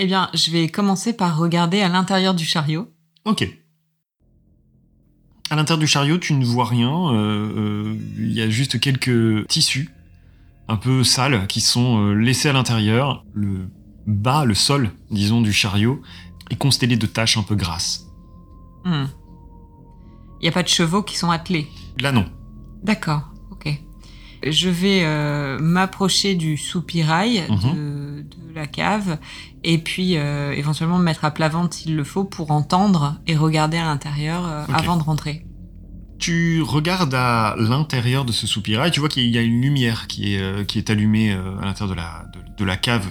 [0.00, 2.88] Eh bien, je vais commencer par regarder à l'intérieur du chariot.
[3.24, 3.48] Ok.
[5.50, 7.12] À l'intérieur du chariot, tu ne vois rien.
[7.14, 9.90] euh, Il y a juste quelques tissus
[10.68, 13.24] un peu sales qui sont laissés à l'intérieur.
[13.34, 13.68] Le
[14.06, 16.02] bas, le sol, disons, du chariot
[16.50, 18.06] est constellé de taches un peu grasses.
[18.84, 19.06] Hmm.
[20.40, 21.66] Il n'y a pas de chevaux qui sont attelés?
[22.00, 22.26] Là, non.
[22.82, 23.27] D'accord.
[24.42, 29.18] Je vais euh, m'approcher du soupirail de, de la cave
[29.64, 33.36] et puis euh, éventuellement me mettre à plat ventre s'il le faut pour entendre et
[33.36, 35.44] regarder à l'intérieur euh, avant de rentrer.
[36.18, 40.34] Tu regardes à l'intérieur de ce soupirail, tu vois qu'il y a une lumière qui
[40.34, 43.06] est, qui est allumée à l'intérieur de la, de, de la cave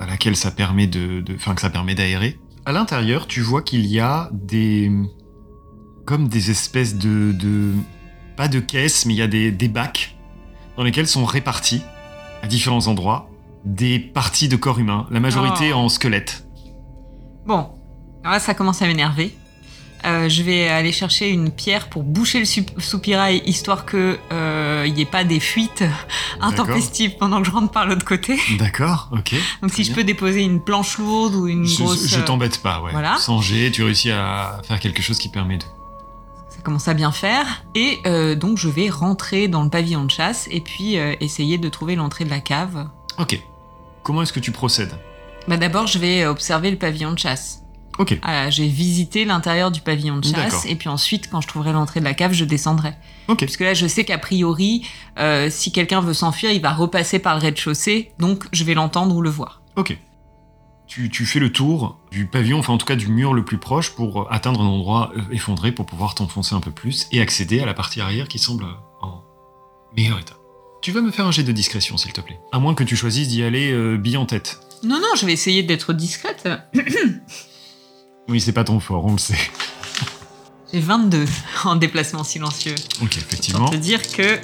[0.00, 2.38] à laquelle ça permet de, de- enfin que ça permet d'aérer.
[2.66, 4.90] À l'intérieur, tu vois qu'il y a des
[6.06, 7.72] comme des espèces de, de
[8.40, 10.16] pas de caisse, mais il y a des, des bacs
[10.78, 11.82] dans lesquels sont répartis
[12.42, 13.28] à différents endroits
[13.66, 15.76] des parties de corps humain, la majorité Oh.
[15.76, 16.46] en squelette.
[17.44, 17.68] Bon,
[18.24, 19.36] alors là, ça commence à m'énerver.
[20.06, 22.46] Euh, je vais aller chercher une pierre pour boucher le
[22.80, 25.84] soupirail, histoire que euh, n'y ait pas des fuites
[26.40, 28.38] intempestives pendant que je rentre par l'autre côté.
[28.58, 29.34] D'accord, ok.
[29.60, 32.06] Donc si je peux déposer une planche lourde ou une Je, grosse...
[32.06, 32.92] je euh, t'embête pas, ouais.
[32.92, 33.18] voilà.
[33.18, 35.64] Sans jet, tu réussis à faire quelque chose qui permet de.
[36.60, 37.64] Ça commence à bien faire.
[37.74, 41.56] Et euh, donc je vais rentrer dans le pavillon de chasse et puis euh, essayer
[41.56, 42.86] de trouver l'entrée de la cave.
[43.16, 43.40] Ok.
[44.02, 44.92] Comment est-ce que tu procèdes?
[45.48, 47.62] Bah d'abord je vais observer le pavillon de chasse.
[47.98, 48.18] Ok.
[48.20, 50.50] Ah, j'ai visité l'intérieur du pavillon de D'accord.
[50.50, 52.92] chasse et puis ensuite quand je trouverai l'entrée de la cave je descendrai.
[53.28, 53.40] Ok.
[53.40, 54.86] Parce que là je sais qu'a priori
[55.18, 59.16] euh, si quelqu'un veut s'enfuir il va repasser par le rez-de-chaussée donc je vais l'entendre
[59.16, 59.62] ou le voir.
[59.76, 59.96] Ok.
[60.90, 63.58] Tu, tu fais le tour du pavillon, enfin en tout cas du mur le plus
[63.58, 67.60] proche pour atteindre un endroit euh, effondré pour pouvoir t'enfoncer un peu plus et accéder
[67.60, 68.64] à la partie arrière qui semble
[69.00, 69.22] en
[69.96, 70.34] meilleur état.
[70.82, 72.40] Tu vas me faire un jet de discrétion s'il te plaît.
[72.50, 74.58] À moins que tu choisisses d'y aller euh, bille en tête.
[74.82, 76.48] Non non je vais essayer d'être discrète.
[78.28, 79.34] Oui, c'est pas ton fort, on le sait.
[80.72, 81.24] J'ai 22
[81.64, 82.74] en déplacement silencieux.
[83.02, 83.60] Ok, effectivement.
[83.64, 84.38] Pour te dire que...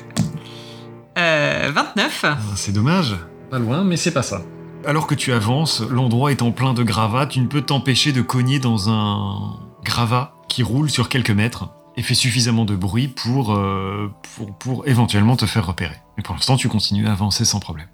[1.19, 3.17] Euh, 29 Ah, C'est dommage.
[3.49, 4.43] Pas loin, mais c'est pas ça.
[4.87, 8.61] Alors que tu avances, l'endroit étant plein de gravats, tu ne peux t'empêcher de cogner
[8.61, 14.15] dans un gravat qui roule sur quelques mètres et fait suffisamment de bruit pour, euh,
[14.37, 15.97] pour, pour éventuellement te faire repérer.
[16.17, 17.89] Mais pour l'instant, tu continues à avancer sans problème.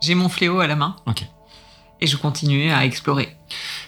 [0.00, 0.94] J'ai mon fléau à la main.
[1.06, 1.26] Ok.
[2.00, 3.36] Et je continue à explorer.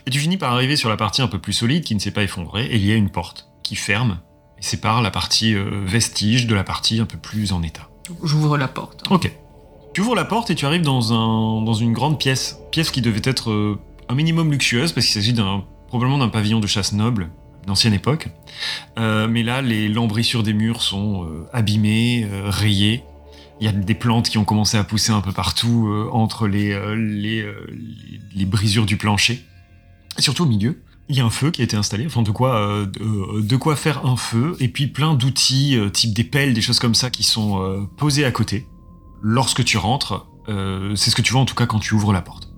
[0.05, 2.11] Et tu finis par arriver sur la partie un peu plus solide qui ne s'est
[2.11, 4.19] pas effondrée, et il y a une porte qui ferme
[4.59, 7.89] et sépare la partie euh, vestige de la partie un peu plus en état.
[8.25, 9.05] J'ouvre la porte.
[9.11, 9.31] Ok.
[9.93, 12.59] Tu ouvres la porte et tu arrives dans, un, dans une grande pièce.
[12.71, 15.35] Pièce qui devait être euh, un minimum luxueuse parce qu'il s'agit
[15.89, 17.31] probablement d'un pavillon de chasse noble
[17.67, 18.29] d'ancienne époque.
[18.99, 23.05] Euh, mais là, les lambrissures des murs sont euh, abîmées, euh, rayées.
[23.61, 26.75] Il y a des plantes qui ont commencé à pousser un peu partout entre les,
[26.97, 27.47] les,
[28.35, 29.45] les, brisures du plancher.
[30.17, 32.87] Surtout au milieu, il y a un feu qui a été installé, enfin de quoi,
[32.87, 36.95] de, quoi faire un feu, et puis plein d'outils, type des pelles, des choses comme
[36.95, 38.67] ça, qui sont euh, posés à côté.
[39.23, 42.13] Lorsque tu rentres, euh, c'est ce que tu vois en tout cas quand tu ouvres
[42.13, 42.49] la porte.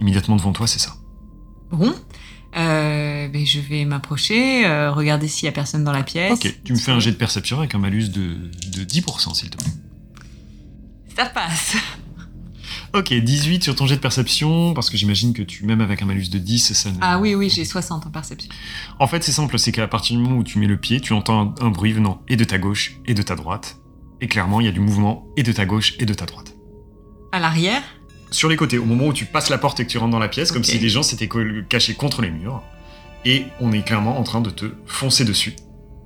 [0.00, 0.94] Immédiatement devant toi, c'est ça.
[1.70, 1.94] Bon.
[2.56, 6.32] Euh, ben, je vais m'approcher, euh, regarder s'il y a personne dans la pièce.
[6.32, 8.36] Ok, tu me fais un jet de perception avec un malus de,
[8.72, 9.72] de 10%, s'il te plaît.
[11.16, 11.76] Ça passe.
[12.94, 16.06] Ok, 18 sur ton jet de perception, parce que j'imagine que tu, même avec un
[16.06, 16.96] malus de 10, ça ne...
[17.02, 18.50] Ah oui, oui, j'ai 60 en perception.
[18.98, 21.12] En fait, c'est simple, c'est qu'à partir du moment où tu mets le pied, tu
[21.12, 23.78] entends un, un bruit venant et de ta gauche et de ta droite.
[24.20, 26.54] Et clairement, il y a du mouvement et de ta gauche et de ta droite.
[27.32, 27.82] À l'arrière?
[28.30, 30.18] Sur les côtés, au moment où tu passes la porte et que tu rentres dans
[30.18, 31.28] la pièce, comme si les gens s'étaient
[31.68, 32.62] cachés contre les murs.
[33.24, 35.56] Et on est clairement en train de te foncer dessus.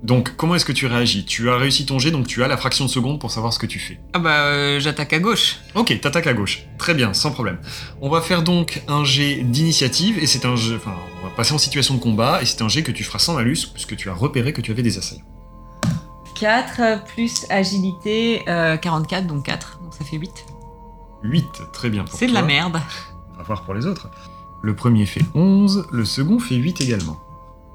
[0.02, 1.24] Donc, comment est-ce que tu réagis?
[1.24, 3.60] Tu as réussi ton jet, donc tu as la fraction de seconde pour savoir ce
[3.60, 4.00] que tu fais.
[4.12, 5.58] Ah bah, euh, j'attaque à gauche.
[5.76, 6.64] Ok, t'attaques à gauche.
[6.76, 7.58] Très bien, sans problème.
[8.00, 10.74] On va faire donc un jet d'initiative, et c'est un jet...
[10.74, 13.20] Enfin, on va passer en situation de combat, et c'est un jet que tu feras
[13.20, 15.22] sans malus, puisque tu as repéré que tu avais des assaillants.
[16.42, 20.44] 4 plus agilité, euh, 44, donc 4, donc ça fait 8.
[21.22, 22.80] 8, très bien pour C'est de la merde.
[23.32, 24.10] On va voir pour les autres.
[24.60, 27.16] Le premier fait 11, le second fait 8 également.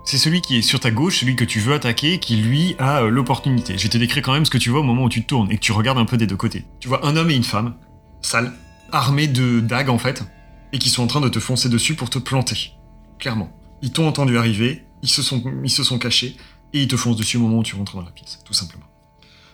[0.03, 3.03] C'est celui qui est sur ta gauche, celui que tu veux attaquer, qui lui a
[3.03, 3.77] euh, l'opportunité.
[3.77, 5.27] Je vais te décrire quand même ce que tu vois au moment où tu te
[5.27, 6.65] tournes et que tu regardes un peu des deux côtés.
[6.81, 7.73] Tu vois un homme et une femme,
[8.21, 8.51] sales,
[8.91, 10.25] armés de dagues en fait,
[10.73, 12.73] et qui sont en train de te foncer dessus pour te planter.
[13.17, 13.49] Clairement.
[13.81, 16.35] Ils t'ont entendu arriver, ils se, sont, ils se sont cachés,
[16.73, 18.85] et ils te foncent dessus au moment où tu rentres dans la pièce, tout simplement.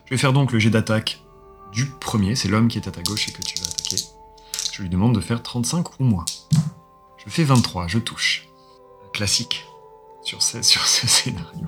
[0.06, 1.22] Je vais faire donc le jet d'attaque
[1.72, 3.98] du premier, c'est l'homme qui est à ta gauche et que tu vas attaquer.
[4.72, 6.26] Je lui demande de faire 35 ou moins.
[7.24, 8.48] Je fais 23, je touche.
[9.14, 9.64] Classique
[10.24, 11.68] sur ce, sur ce scénario.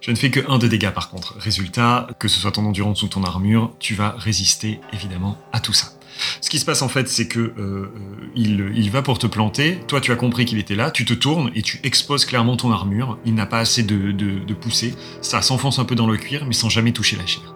[0.00, 1.38] Je ne fais que 1 de dégâts par contre.
[1.38, 5.72] Résultat, que ce soit ton endurance ou ton armure, tu vas résister évidemment à tout
[5.72, 5.92] ça.
[6.40, 7.88] Ce qui se passe en fait, c'est que euh, euh,
[8.34, 9.80] il, il va pour te planter.
[9.88, 10.90] Toi, tu as compris qu'il était là.
[10.90, 13.18] Tu te tournes et tu exposes clairement ton armure.
[13.24, 14.94] Il n'a pas assez de, de, poussée.
[15.20, 17.54] Ça s'enfonce un peu dans le cuir, mais sans jamais toucher la chair.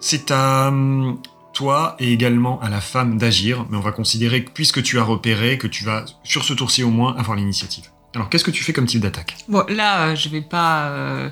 [0.00, 1.20] C'est à hum,
[1.52, 5.02] toi et également à la femme d'agir, mais on va considérer que puisque tu as
[5.02, 7.84] repéré que tu vas, sur ce tour-ci au moins, avoir l'initiative.
[8.14, 9.36] Alors, qu'est-ce que tu fais comme type d'attaque?
[9.48, 11.30] Bon, là, euh, je vais pas...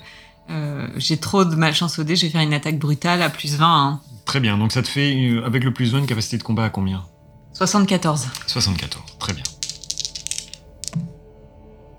[0.96, 3.66] J'ai trop de malchance au dé, je vais faire une attaque brutale à plus 20.
[3.66, 4.00] hein.
[4.26, 6.64] Très bien, donc ça te fait, euh, avec le plus 1, une capacité de combat
[6.64, 7.04] à combien?
[7.52, 8.26] 74.
[8.46, 9.44] 74, très bien.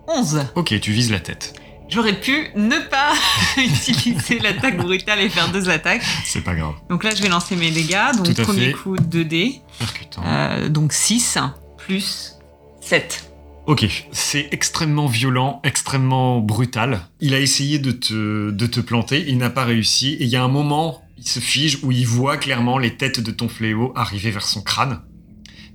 [0.07, 0.45] 11.
[0.55, 1.55] Ok, tu vises la tête.
[1.89, 3.13] J'aurais pu ne pas
[3.57, 6.03] utiliser l'attaque brutale et faire deux attaques.
[6.25, 6.75] C'est pas grave.
[6.89, 8.11] Donc là, je vais lancer mes dégâts.
[8.15, 8.73] Donc Tout à premier fait.
[8.73, 9.61] coup 2 dés.
[9.79, 10.21] Percutant.
[10.25, 11.39] Euh, donc 6
[11.77, 12.35] plus
[12.81, 13.31] 7.
[13.67, 17.01] Ok, c'est extrêmement violent, extrêmement brutal.
[17.19, 20.37] Il a essayé de te, de te planter, il n'a pas réussi, et il y
[20.37, 23.91] a un moment, il se fige où il voit clairement les têtes de ton fléau
[23.95, 25.01] arriver vers son crâne.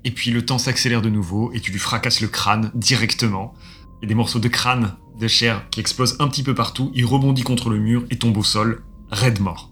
[0.05, 3.55] Et puis le temps s'accélère de nouveau, et tu lui fracasses le crâne directement.
[4.01, 6.91] Il y a des morceaux de crâne, de chair qui explosent un petit peu partout,
[6.95, 9.71] il rebondit contre le mur et tombe au sol, raide mort.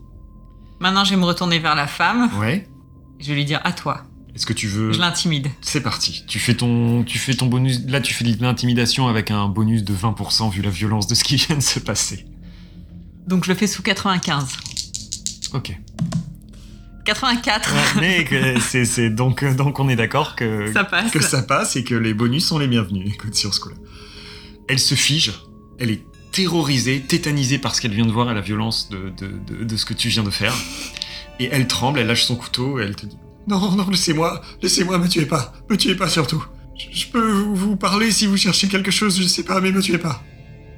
[0.81, 2.31] Maintenant, je vais me retourner vers la femme.
[2.39, 2.67] Ouais
[3.19, 4.05] Je vais lui dire à toi.
[4.35, 4.93] Est-ce que tu veux...
[4.93, 5.49] Je l'intimide.
[5.61, 6.25] C'est parti.
[6.29, 7.81] Tu fais ton, tu fais ton bonus.
[7.89, 11.25] Là, tu fais de l'intimidation avec un bonus de 20% vu la violence de ce
[11.25, 12.27] qui vient de se passer.
[13.27, 14.57] Donc je le fais sous 95.
[15.53, 15.77] Ok.
[17.05, 17.73] 84.
[18.01, 21.11] Ouais, mais c'est, c'est- donc, donc on est d'accord que Ça passe.
[21.11, 23.13] que ça passe et que les bonus sont les bienvenus.
[23.15, 23.77] Écoute sur ce coup-là.
[24.69, 25.33] Elle se fige.
[25.79, 29.33] Elle est terrorisée, tétanisée par ce qu'elle vient de voir et la violence de, de,
[29.59, 30.55] de, de ce que tu viens de faire.
[31.41, 31.99] Et elle tremble.
[31.99, 33.17] Elle lâche son couteau et elle te dit
[33.49, 36.45] Non, non, laissez-moi, laissez-moi, me tuez pas, me tuez pas surtout.
[36.79, 39.73] Je, je peux vous, vous parler si vous cherchez quelque chose, je sais pas, mais
[39.73, 40.23] me tuez pas.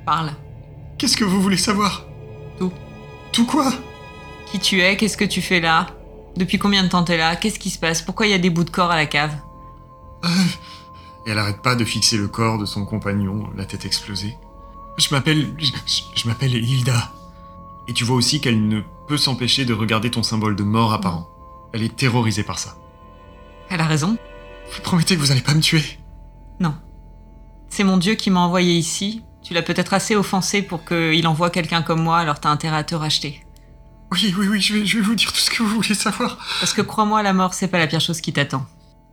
[0.06, 0.32] Parle.
[0.98, 2.06] Qu'est-ce que vous voulez savoir?
[2.58, 2.72] Tout.
[3.32, 3.72] Tout quoi?
[4.52, 5.86] Qui tu es Qu'est-ce que tu fais là?
[6.36, 7.36] Depuis combien de temps t'es là?
[7.36, 8.02] Qu'est-ce qui se passe?
[8.02, 9.34] Pourquoi il y a des bouts de corps à la cave?
[10.22, 10.28] Et
[11.30, 14.36] elle arrête pas de fixer le corps de son compagnon, la tête explosée.
[14.98, 15.54] Je m'appelle.
[16.14, 17.12] Je m'appelle Hilda.
[17.88, 21.30] Et tu vois aussi qu'elle ne peut s'empêcher de regarder ton symbole de mort apparent.
[21.72, 22.76] Elle est terrorisée par ça.
[23.70, 24.18] Elle a raison.
[24.70, 25.98] Vous promettez que vous allez pas me tuer?
[26.60, 26.74] Non.
[27.70, 29.22] C'est mon Dieu qui m'a envoyé ici.
[29.42, 32.84] Tu l'as peut-être assez offensé pour qu'il envoie quelqu'un comme moi, alors t'as intérêt à
[32.84, 33.41] te racheter.
[34.12, 36.36] Oui, oui, oui, je vais, je vais vous dire tout ce que vous voulez savoir.
[36.60, 38.66] Parce que crois-moi, la mort, c'est pas la pire chose qui t'attend.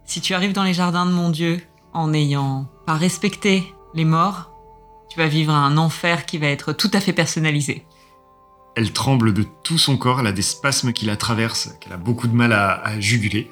[0.05, 1.61] Si tu arrives dans les jardins de mon Dieu
[1.93, 4.51] en n'ayant pas respecté les morts,
[5.09, 7.85] tu vas vivre un enfer qui va être tout à fait personnalisé.
[8.75, 11.97] Elle tremble de tout son corps, elle a des spasmes qui la traversent, qu'elle a
[11.97, 13.49] beaucoup de mal à, à juguler.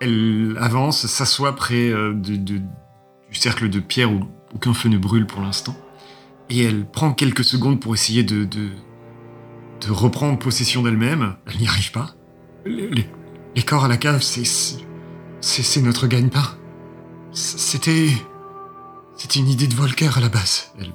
[0.00, 2.58] Elle avance, s'assoit près euh, de- de-
[3.30, 4.20] du cercle de pierre où
[4.54, 5.76] aucun feu ne brûle pour l'instant.
[6.48, 8.70] Et elle prend quelques secondes pour essayer de, de,
[9.86, 11.36] de reprendre possession d'elle-même.
[11.46, 12.10] Elle n'y arrive pas.
[12.64, 13.08] Les,
[13.64, 14.44] corps à la cave, c'est
[15.40, 16.56] c'est- notre gagne-pain.
[17.32, 18.10] C'était
[19.16, 20.72] c'était une idée de Volker à la base.
[20.80, 20.92] Elle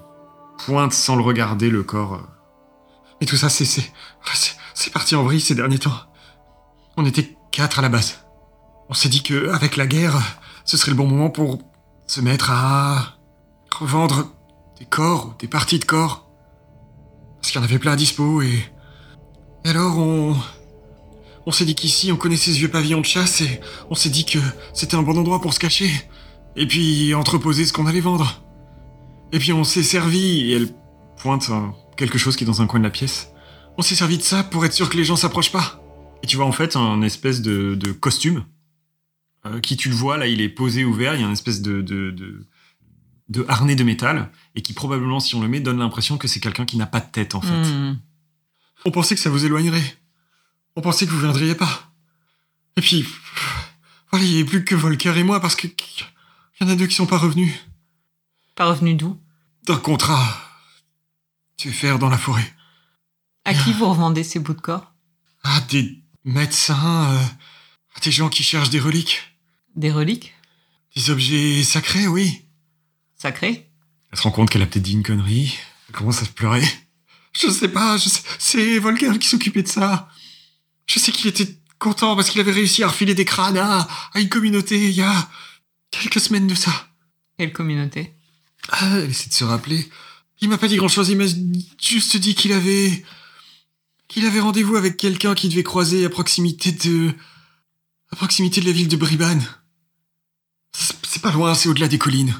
[0.66, 2.16] pointe sans le regarder le corps.
[2.16, 2.28] euh,
[3.22, 5.98] et tout ça, c'est, c'est, parti en vrille ces derniers temps.
[6.98, 8.20] On était quatre à la base.
[8.90, 10.20] On s'est dit que, avec la guerre,
[10.66, 11.60] ce serait le bon moment pour
[12.08, 13.16] se mettre à
[13.72, 14.32] revendre
[14.80, 16.28] des corps, des parties de corps.
[17.38, 18.72] Parce qu'il y en avait plein à dispo et
[19.64, 24.10] alors on, s'est dit qu'ici on connaissait ce vieux pavillon de chasse et on s'est
[24.10, 24.40] dit que
[24.74, 25.90] c'était un bon endroit pour se cacher.
[26.56, 28.44] Et puis entreposer ce qu'on allait vendre.
[29.32, 30.70] Et puis on s'est servi et elle
[31.22, 33.30] pointe un- quelque chose qui est dans un coin de la pièce.
[33.78, 35.82] On s'est servi de ça pour être sûr que les gens s'approchent pas.
[36.24, 38.44] Et tu vois en fait un espèce de, costume
[39.46, 41.62] euh, qui tu le vois là, il est posé ouvert, il y a une espèce
[41.62, 41.82] de,
[43.32, 46.40] de harnais de métal et qui probablement si on le met donne l'impression que c'est
[46.40, 47.64] quelqu'un qui n'a pas de tête en fait.
[47.64, 47.98] Hmm.
[48.86, 49.98] On pensait que ça vous éloignerait.
[50.76, 51.92] On pensait que vous viendriez pas.
[52.78, 53.06] Et puis
[54.12, 56.88] voilà, il n'y avait plus que Volker et moi parce que y en a deux
[56.88, 57.54] qui sont pas revenus
[58.56, 59.20] Pas revenu d'où?
[59.66, 60.38] D'un contrat.
[61.58, 62.54] Tu faire dans la forêt.
[63.46, 64.94] À qui vous revendez ces bouts de corps?
[65.44, 67.26] Ah, des médecins, euh,
[68.04, 69.22] des gens qui cherchent des reliques,
[69.76, 70.34] Des reliques?
[70.96, 72.46] Des objets sacrés, oui.
[73.16, 73.70] Sacrés?
[74.12, 75.58] Elle se rend compte qu'elle a peut-être dit une connerie.
[75.88, 76.64] Elle commence à pleurer.
[77.34, 80.10] Je sais pas, je sais- c'est Volker qui s'occupait de ça.
[80.88, 84.20] Je sais qu'il était content parce qu'il avait réussi à refiler des crânes à, à
[84.20, 85.30] une communauté il y a
[85.92, 86.88] quelques semaines de ça.
[87.38, 88.14] Quelle communauté?
[88.70, 89.90] Ah, elle essaie de se rappeler.
[90.42, 91.26] Il m'a pas dit grand chose, il m'a
[91.82, 93.04] juste dit qu'il avait.
[94.08, 97.14] qu'il avait rendez-vous avec quelqu'un qui devait croiser à proximité de.
[98.12, 99.44] à proximité de la ville de Bribane.
[100.74, 102.34] C'est pas loin, c'est au-delà des collines.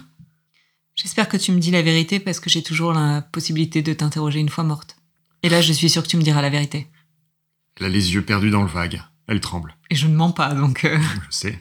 [1.02, 4.40] J'espère que tu me dis la vérité parce que j'ai toujours la possibilité de t'interroger
[4.40, 4.98] une fois morte.
[5.44, 6.88] Et là, je suis sûre que tu me diras la vérité.
[7.80, 9.02] Elle a les yeux perdus dans le vague.
[9.28, 9.76] Elle tremble.
[9.90, 11.60] Et je ne mens pas, donc euh, Je sais.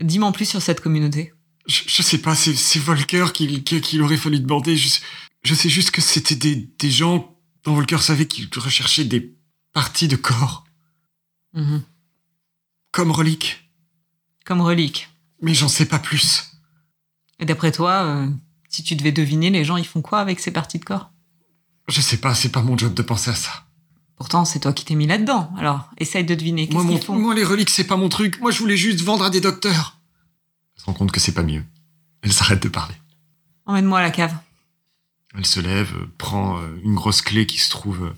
[0.00, 1.32] dis-moi en plus sur cette communauté.
[1.66, 4.76] Je, je sais pas, c'est Volker qu'il aurait fallu demander.
[4.76, 5.02] Je, sais-
[5.42, 9.36] je sais juste que c'était des, des gens dont Volker savait qu'ils recherchaient des
[9.74, 10.64] parties de corps,
[11.52, 11.82] Mhm.
[12.92, 13.70] comme reliques.
[14.46, 15.08] Comme relique.
[15.42, 16.44] Mais j'en sais pas plus.
[17.38, 18.28] Et d'après toi, euh,
[18.68, 21.10] si tu devais deviner, les gens, ils font quoi avec ces parties de corps?
[21.88, 23.64] Je sais pas, c'est pas mon job de penser à ça.
[24.16, 25.50] Pourtant, c'est toi qui t'es mis là-dedans.
[25.56, 26.68] Alors, essaye de deviner.
[26.68, 27.18] Qu'est-ce qu'ils font?
[27.18, 28.40] moi, les reliques, c'est pas mon truc.
[28.40, 29.98] Moi, je voulais juste vendre à des docteurs.
[30.76, 31.64] Elle se rend compte que c'est pas mieux.
[32.22, 32.96] Elle s'arrête de parler.
[33.64, 34.34] Emmène-moi à la cave.
[35.36, 38.12] Elle se lève, euh, prend euh, une grosse clé qui se trouve,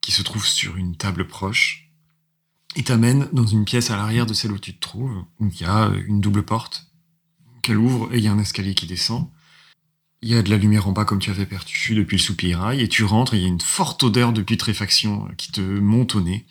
[0.00, 1.90] qui se trouve sur une table proche,
[2.76, 5.60] et t'amène dans une pièce à l'arrière de celle où tu te trouves, où il
[5.60, 6.89] y a une double porte.
[7.62, 9.28] Qu'elle ouvre et il y a un escalier qui descend.
[10.22, 12.80] Il y a de la lumière en bas comme tu avais perçu depuis le soupirail
[12.80, 16.14] et tu rentres et il y a une forte odeur de putréfaction qui te monte
[16.14, 16.46] au nez.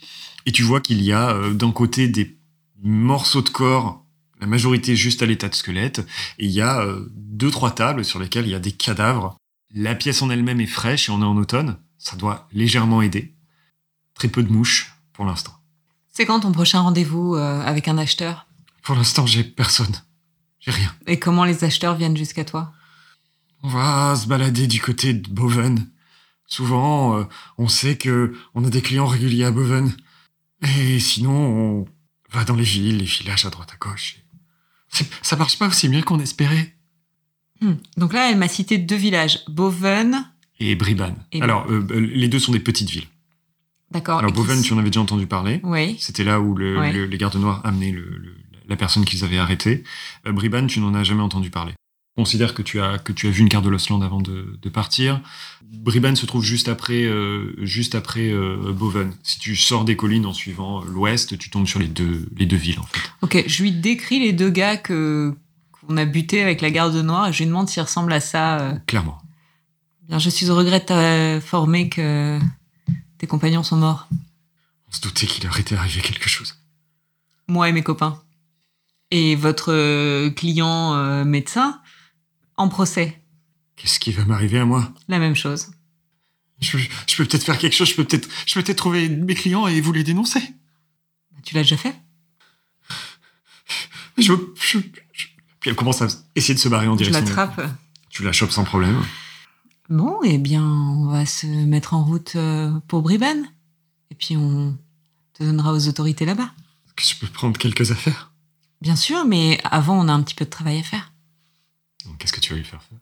[0.46, 2.38] Et tu vois qu'il y a euh, d'un côté des
[2.82, 4.04] morceaux de corps,
[4.40, 6.00] la majorité juste à l'état de squelette,
[6.40, 9.38] et il y a euh, deux trois tables sur lesquelles il y a des cadavres.
[9.72, 13.36] La pièce en elle-même est fraîche et on est en automne, ça doit légèrement aider.
[14.16, 15.54] Très peu de mouches pour l'instant.
[16.12, 18.48] C'est quand ton prochain rendez-vous euh, avec un acheteur?
[18.82, 19.96] Pour l'instant, j'ai personne.
[20.60, 20.94] J'ai rien.
[21.08, 22.74] Et comment les acheteurs viennent jusqu'à toi?
[23.64, 25.88] On va se balader du côté de Boven.
[26.48, 27.24] Souvent, euh,
[27.58, 29.94] on sait que on a des clients réguliers à Boven.
[30.62, 31.32] Et sinon,
[31.82, 31.88] on
[32.32, 34.18] va dans les villes, les villages à droite à gauche.
[35.22, 36.74] Ça marche pas aussi bien qu'on espérait.
[37.62, 37.74] Hmm.
[37.98, 40.26] Donc là, elle m'a cité deux villages, Boven.
[40.60, 41.16] Et Bribane.
[41.32, 43.08] Et- Alors, euh, euh, les deux sont des petites villes.
[43.92, 44.20] D'accord.
[44.20, 45.60] Alors, Boven, tu en avais déjà entendu parler.
[45.64, 45.96] Oui.
[46.00, 46.92] C'était là où le- Ouais.
[46.94, 48.36] le- les gardes noirs amenaient le- le-
[48.70, 49.84] la personne qu'ils avaient arrêtée.
[50.26, 51.74] Euh, Bribane, tu n'en as jamais entendu parler.
[52.16, 54.70] Considère que tu as, que tu as vu une carte de l'Osland avant de, de
[54.70, 55.22] partir.
[55.64, 59.14] Bribane se trouve juste après, euh, juste après euh, Boven.
[59.24, 62.58] Si tu sors des collines en suivant l'ouest, tu tombes sur les deux, les deux
[62.58, 63.00] villes, en fait.
[63.22, 65.34] Ok, je lui décris les deux gars que
[65.72, 68.78] qu'on a butés avec la garde noire et je lui demande s'ils ressemblent à ça.
[68.86, 69.18] Clairement.
[70.10, 72.38] Bien, je suis au regret de t'informer que
[73.18, 74.10] tes compagnons sont morts.
[74.90, 76.58] On se doutait qu'il leur était arrivé quelque chose.
[77.48, 78.20] Moi et mes copains.
[79.12, 81.82] Et votre euh, client euh, médecin
[82.58, 83.22] en procès.
[83.76, 84.92] Qu'est-ce qui va m'arriver à moi?
[85.08, 85.72] La même chose.
[86.60, 89.68] je, je peux peut-être faire quelque chose, je peux peut-être je peux trouver mes clients
[89.68, 90.42] et vous les dénoncer.
[91.44, 91.96] Tu l'as déjà fait
[94.18, 94.80] Je, je-
[95.14, 95.28] je-
[95.60, 97.22] Puis elle commence à essayer de se barrer en Je direction.
[97.36, 97.62] l'attrape.
[98.10, 99.02] Tu la chopes sans problème.
[99.90, 103.46] Bon, eh bien, on va se mettre en route euh, pour Bribane.
[104.12, 104.78] Et puis on
[105.34, 106.52] te donnera aux autorités là-bas.
[106.88, 108.29] Est-ce que je peux prendre quelques affaires?
[108.82, 111.12] Bien sûr, mais avant, on a un petit peu de travail à faire.
[112.18, 112.98] Qu'est-ce que tu vas lui faire faire?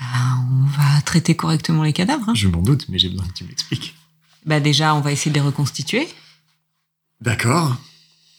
[0.00, 2.28] Bah, on va traiter correctement les cadavres.
[2.28, 2.34] hein.
[2.34, 3.94] Je m'en doute, mais j'ai besoin que tu m'expliques.
[4.44, 6.08] Bah déjà, on va essayer de les reconstituer.
[7.20, 7.76] D'accord.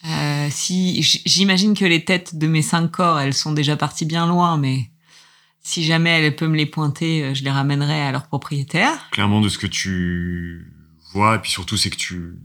[0.05, 4.27] Euh, si j'imagine que les têtes de mes cinq corps, elles sont déjà parties bien
[4.27, 4.89] loin, mais
[5.63, 9.09] si jamais elle peut me les pointer, euh, je les ramènerai à leur propriétaire.
[9.11, 10.71] Clairement, de ce que tu
[11.13, 12.35] vois, et puis surtout, c'est que tu.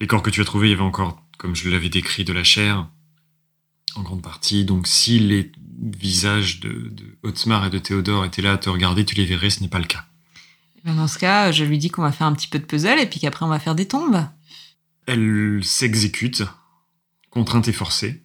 [0.00, 2.32] Les corps que tu as trouvés, il y avait encore, comme je l'avais décrit, de
[2.34, 2.90] la chair,
[3.96, 4.64] en grande partie.
[4.64, 5.50] Donc, si les
[5.80, 9.50] visages de, de Otmar et de Théodore étaient là à te regarder, tu les verrais,
[9.50, 10.04] ce n'est pas le cas.
[10.84, 12.98] Ben, dans ce cas, je lui dis qu'on va faire un petit peu de puzzle
[12.98, 14.24] et puis qu'après on va faire des tombes.
[15.06, 16.42] Elle s'exécute,
[17.30, 18.22] contrainte et forcée.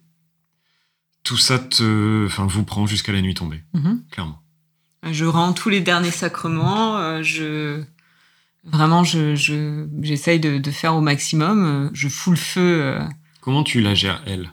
[1.24, 4.02] Tout ça te, enfin, vous prend jusqu'à la nuit tombée, Mhm.
[4.10, 4.42] clairement.
[5.10, 6.96] Je rends tous les derniers sacrements.
[6.98, 7.82] euh, je
[8.64, 11.64] vraiment, je je- j'essaye de, de faire au maximum.
[11.64, 12.82] euh, Je fous le feu.
[12.82, 13.04] euh,
[13.40, 14.50] Comment tu la gères, elle?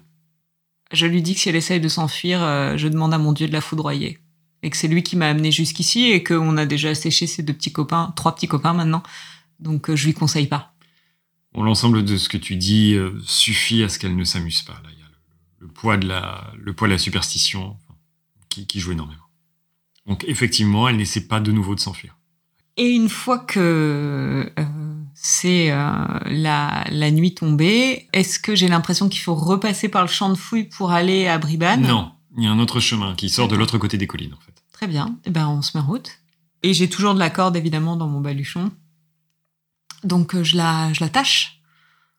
[0.95, 3.47] Je lui dis que si elle essaye de s'enfuir, euh, je demande à mon Dieu
[3.47, 4.19] de la foudroyer.
[4.63, 7.53] Et que c'est lui qui m'a amené jusqu'ici et qu'on a déjà séché ses deux
[7.53, 9.03] petits copains, trois petits copains maintenant.
[9.59, 10.73] Donc euh, je lui conseille pas.
[11.53, 14.73] Bon, l'ensemble de ce que tu dis euh, suffit à ce qu'elle ne s'amuse pas.
[14.73, 15.09] Là, il y a
[15.59, 17.97] le, le poids de la, le poids de la superstition enfin,
[18.49, 19.21] qui, qui joue énormément.
[20.07, 22.15] Donc, effectivement, elle n'essaie pas de nouveau de s'enfuir.
[22.77, 24.84] Et une fois que euh,
[25.17, 25.91] c'est euh,
[26.25, 30.35] la, la nuit tombée, est-ce que j'ai l'impression qu'il faut repasser par le champ de
[30.35, 33.55] fouilles pour aller à Bribane Non, il y a un autre chemin qui sort de
[33.55, 34.53] l'autre côté des collines, en fait.
[34.73, 35.17] Très bien.
[35.25, 36.11] Eh ben, on se met en route.
[36.63, 38.71] Et j'ai toujours de la corde, évidemment, dans mon baluchon.
[40.03, 41.61] Donc, euh, je la, je l'attache.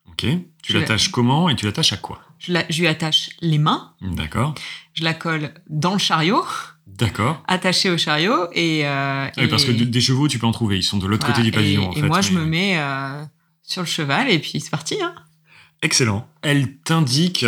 [0.08, 0.26] Ok.
[0.62, 2.20] Tu Je- l'attaches comment et tu l'attaches à quoi?
[2.38, 3.92] Je, la- je lui attache les mains.
[4.00, 4.54] D'accord.
[4.94, 6.44] Je la colle dans le chariot,
[6.86, 7.42] D'accord.
[7.48, 8.46] attachée au chariot.
[8.52, 10.78] Et, euh, Ah oui, parce que et- de- des chevaux, tu peux en trouver.
[10.78, 11.34] Ils sont de l'autre voilà.
[11.36, 12.06] côté du pavillon, Et, en et fait.
[12.08, 13.22] moi, je me mets euh,
[13.62, 14.96] sur le cheval et puis c'est parti.
[15.02, 15.14] Hein.
[15.82, 16.26] Excellent.
[16.42, 17.44] Elle t'indique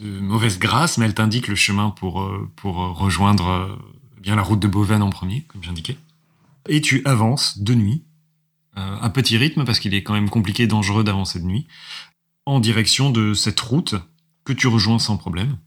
[0.00, 3.76] de mauvaise grâce, mais elle t'indique le chemin pour, euh, pour euh, rejoindre euh,
[4.20, 5.96] bien la route de Beauvais en premier, comme j'indiquais.
[6.68, 8.04] Et tu avances de nuit,
[8.76, 11.66] euh, à petit rythme, parce qu'il est quand même compliqué et dangereux d'avancer de nuit,
[12.46, 13.96] en direction de cette route
[14.44, 15.58] que tu rejoins sans problème.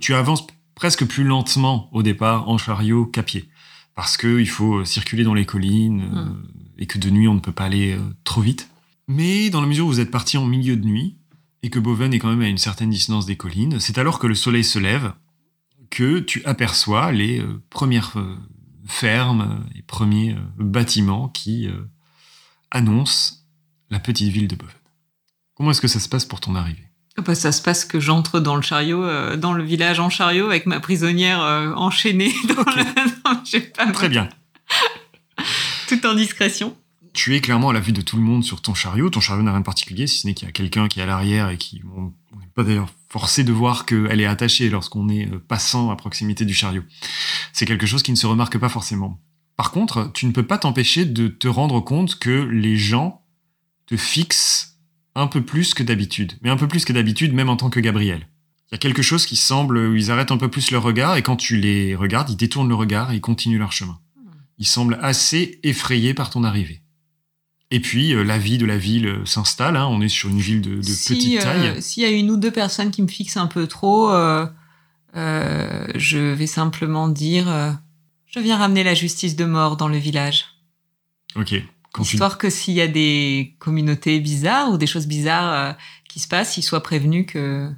[0.00, 0.46] Tu avances
[0.76, 3.48] presque plus lentement au départ en chariot qu'à pied,
[3.96, 6.46] parce qu'il faut euh, circuler dans les collines euh, Mm.
[6.78, 8.70] et que de nuit on ne peut pas aller euh, trop vite.
[9.08, 11.16] Mais dans la mesure où vous êtes parti en milieu de nuit
[11.62, 14.28] et que Boven est quand même à une certaine distance des collines, c'est alors que
[14.28, 15.12] le soleil se lève
[15.90, 18.14] que tu aperçois les premières
[18.84, 21.68] fermes et premiers bâtiments qui
[22.72, 23.36] annoncent
[23.90, 24.74] la petite ville de Boven.
[25.54, 26.85] Comment est-ce que ça se passe pour ton arrivée?
[27.24, 30.46] Bah, ça se passe que j'entre dans le chariot, euh, dans le village en chariot
[30.46, 32.84] avec ma prisonnière euh, enchaînée dans le...
[32.84, 33.42] Non,
[33.76, 34.28] pas Très bien.
[35.88, 36.76] Tout en discrétion.
[37.12, 39.08] Tu es clairement à la vue de tout le monde sur ton chariot.
[39.08, 41.02] Ton chariot n'a rien de particulier, si ce n'est qu'il y a quelqu'un qui est
[41.02, 44.68] à l'arrière et qui, on on n'est pas d'ailleurs forcé de voir qu'elle est attachée
[44.68, 46.82] lorsqu'on est euh, passant à proximité du chariot.
[47.52, 49.20] C'est quelque chose qui ne se remarque pas forcément.
[49.56, 53.22] Par contre, tu ne peux pas t'empêcher de te rendre compte que les gens
[53.86, 54.75] te fixent
[55.16, 56.34] un peu plus que d'habitude.
[56.42, 58.28] Mais un peu plus que d'habitude, même en tant que Gabriel.
[58.70, 61.22] Il y a quelque chose qui semble, ils arrêtent un peu plus leur regard, et
[61.22, 63.98] quand tu les regardes, ils détournent le regard et ils continuent leur chemin.
[64.58, 66.82] Ils semblent assez effrayés par ton arrivée.
[67.70, 69.76] Et puis, euh, la vie de la ville euh, s'installe.
[69.76, 69.86] hein.
[69.86, 71.82] On est sur une ville de, de Si, petite euh, taille.
[71.82, 74.46] S'il y a une ou deux personnes qui me fixent un peu trop, euh,
[75.14, 77.46] je vais simplement dire
[78.26, 80.44] Je viens ramener la justice de mort dans le village.
[81.34, 81.54] Ok.
[82.00, 85.72] Histoire que s'il y a des communautés bizarres ou des choses bizarres euh,
[86.08, 87.70] qui se passent, ils soient prévenus que.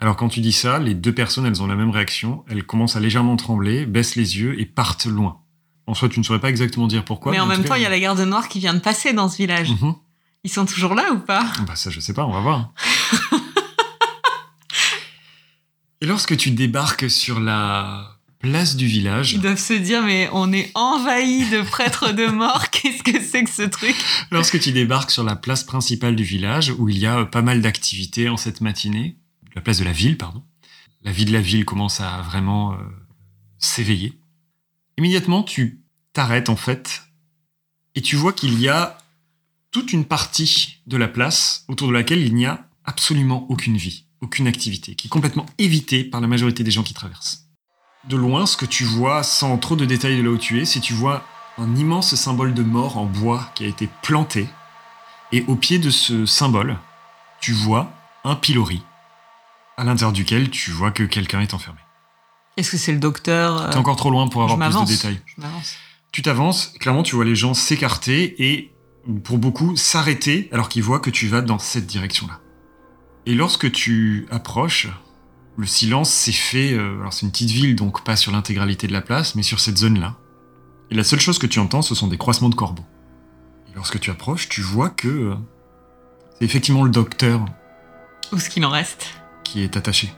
[0.00, 2.44] Alors, quand tu dis ça, les deux personnes, elles ont la même réaction.
[2.48, 5.40] Elles commencent à légèrement trembler, baissent les yeux et partent loin.
[5.86, 7.32] En soi, tu ne saurais pas exactement dire pourquoi.
[7.32, 9.28] mais en même temps, il y a la garde noire qui vient de passer dans
[9.28, 9.70] ce village.
[9.70, 9.94] Mhm.
[10.44, 11.44] Ils sont toujours là ou pas?
[11.66, 12.72] Bah ça, je sais pas, on va voir.
[16.00, 20.52] Et lorsque tu débarques sur la place du village, Ils doivent se dire mais on
[20.52, 22.70] est envahi de prêtres de mort.
[22.70, 23.94] Qu'est-ce que c'est que ce truc?
[24.30, 27.60] Lorsque tu débarques sur la place principale du village, où il y a pas mal
[27.60, 29.16] d'activités en cette matinée,
[29.54, 30.42] la place de la ville, pardon,
[31.02, 32.76] la vie de la ville commence à vraiment euh,
[33.58, 34.18] s'éveiller.
[34.98, 35.82] Immédiatement, tu
[36.12, 37.02] t'arrêtes en fait,
[37.94, 38.98] et tu vois qu'il y a
[39.70, 44.06] toute une partie de la place autour de laquelle il n'y a absolument aucune vie,
[44.20, 47.49] aucune activité, qui est complètement évitée par la majorité des gens qui traversent.
[48.04, 50.64] De loin, ce que tu vois, sans trop de détails de là où tu es,
[50.64, 51.22] c'est tu vois
[51.58, 54.48] un immense symbole de mort en bois qui a été planté,
[55.32, 56.78] et au pied de ce symbole,
[57.40, 57.92] tu vois
[58.24, 58.82] un pilori,
[59.76, 61.80] à l'intérieur duquel tu vois que quelqu'un est enfermé.
[62.56, 64.96] Est-ce que c'est le docteur euh, T'es encore trop loin pour avoir je plus de
[64.96, 65.20] détails.
[65.26, 65.42] Je.
[66.12, 68.72] Tu t'avances, clairement tu vois les gens s'écarter et
[69.24, 72.40] pour beaucoup s'arrêter alors qu'ils voient que tu vas dans cette direction-là.
[73.26, 74.88] Et lorsque tu approches,
[75.60, 78.92] le silence s'est fait, euh, alors c'est une petite ville donc pas sur l'intégralité de
[78.92, 80.16] la place, mais sur cette zone-là.
[80.90, 82.84] Et la seule chose que tu entends ce sont des croissements de corbeaux.
[83.68, 85.34] Et lorsque tu approches, tu vois que euh,
[86.38, 87.44] c'est effectivement le docteur
[88.32, 89.08] Où ce qu'il en reste
[89.44, 90.12] qui est attaché.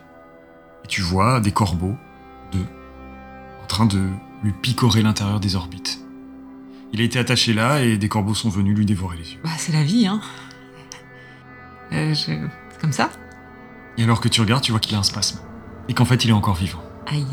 [0.83, 1.95] Et tu vois des corbeaux,
[2.51, 2.65] deux,
[3.61, 4.09] en train de
[4.43, 5.99] lui picorer l'intérieur des orbites.
[6.91, 9.39] Il a été attaché là et des corbeaux sont venus lui dévorer les yeux.
[9.43, 10.21] Bah c'est la vie, hein.
[11.91, 12.15] Euh, je-
[12.71, 13.09] C'est comme ça
[13.97, 15.39] Et alors que tu regardes, tu vois qu'il a un spasme.
[15.89, 16.81] Et qu'en fait, il est encore vivant.
[17.07, 17.25] Aïe.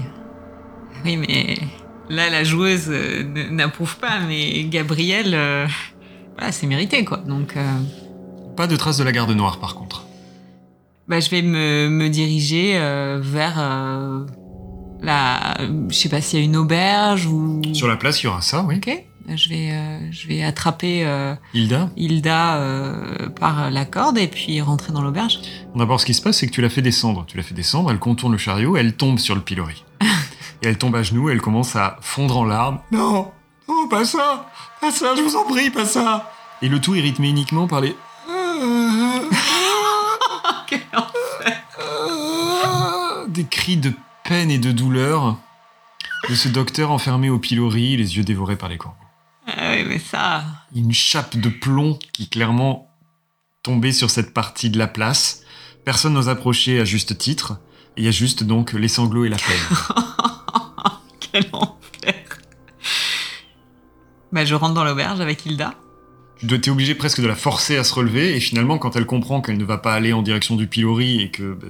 [1.05, 1.57] Oui, mais
[2.09, 5.67] là, la joueuse euh, n'approuve pas, mais Gabriel, euh,
[6.37, 7.19] voilà, c'est mérité, quoi.
[7.19, 7.63] Donc, euh,
[8.57, 10.05] Pas de traces de la garde noire, par contre.
[11.09, 12.73] bah, je vais me, me diriger
[13.23, 14.27] vers euh,
[15.01, 15.57] la.
[15.89, 17.63] Je sais pas s'il y a une auberge ou.
[17.73, 18.77] Sur la place, il y aura ça, oui.
[18.77, 19.05] Ok.
[19.37, 24.61] Je vais, euh, je vais attraper euh, Hilda, Hilda euh, par la corde et puis
[24.61, 25.41] rentrer dans l'auberge.
[25.75, 27.25] d'abord, ce qui se passe, c'est que tu la fais descendre.
[27.27, 29.85] Tu la fais descendre, elle contourne le chariot, elle tombe sur le pilori.
[30.63, 32.81] et elle tombe à genoux, elle commence à fondre en larmes.
[32.91, 33.31] Non,
[33.69, 34.51] non, pas ça,
[34.81, 36.33] pas ça, je vous en prie, pas ça.
[36.63, 37.97] Et le tout est rythmé uniquement par les.
[43.29, 43.93] Des cris de
[44.25, 45.37] peine et de douleur
[46.29, 48.97] de ce docteur enfermé au pilori, les yeux dévorés par les corbeaux.
[49.57, 50.45] Ah oui, mais ça.
[50.75, 52.89] une chape de plomb qui clairement
[53.63, 55.43] tombait sur cette partie de la place.
[55.85, 57.59] Personne n'ose approcher à juste titre.
[57.97, 59.95] Et il y a juste donc les sanglots et la peine.
[61.33, 62.15] Quel enfer.
[64.33, 65.75] Bah, je rentre dans l'auberge avec Hilda.
[66.39, 68.37] tu dois t'es obligé presque de la forcer à se relever.
[68.37, 71.31] Et finalement, quand elle comprend qu'elle ne va pas aller en direction du pilori et
[71.31, 71.67] que, bah,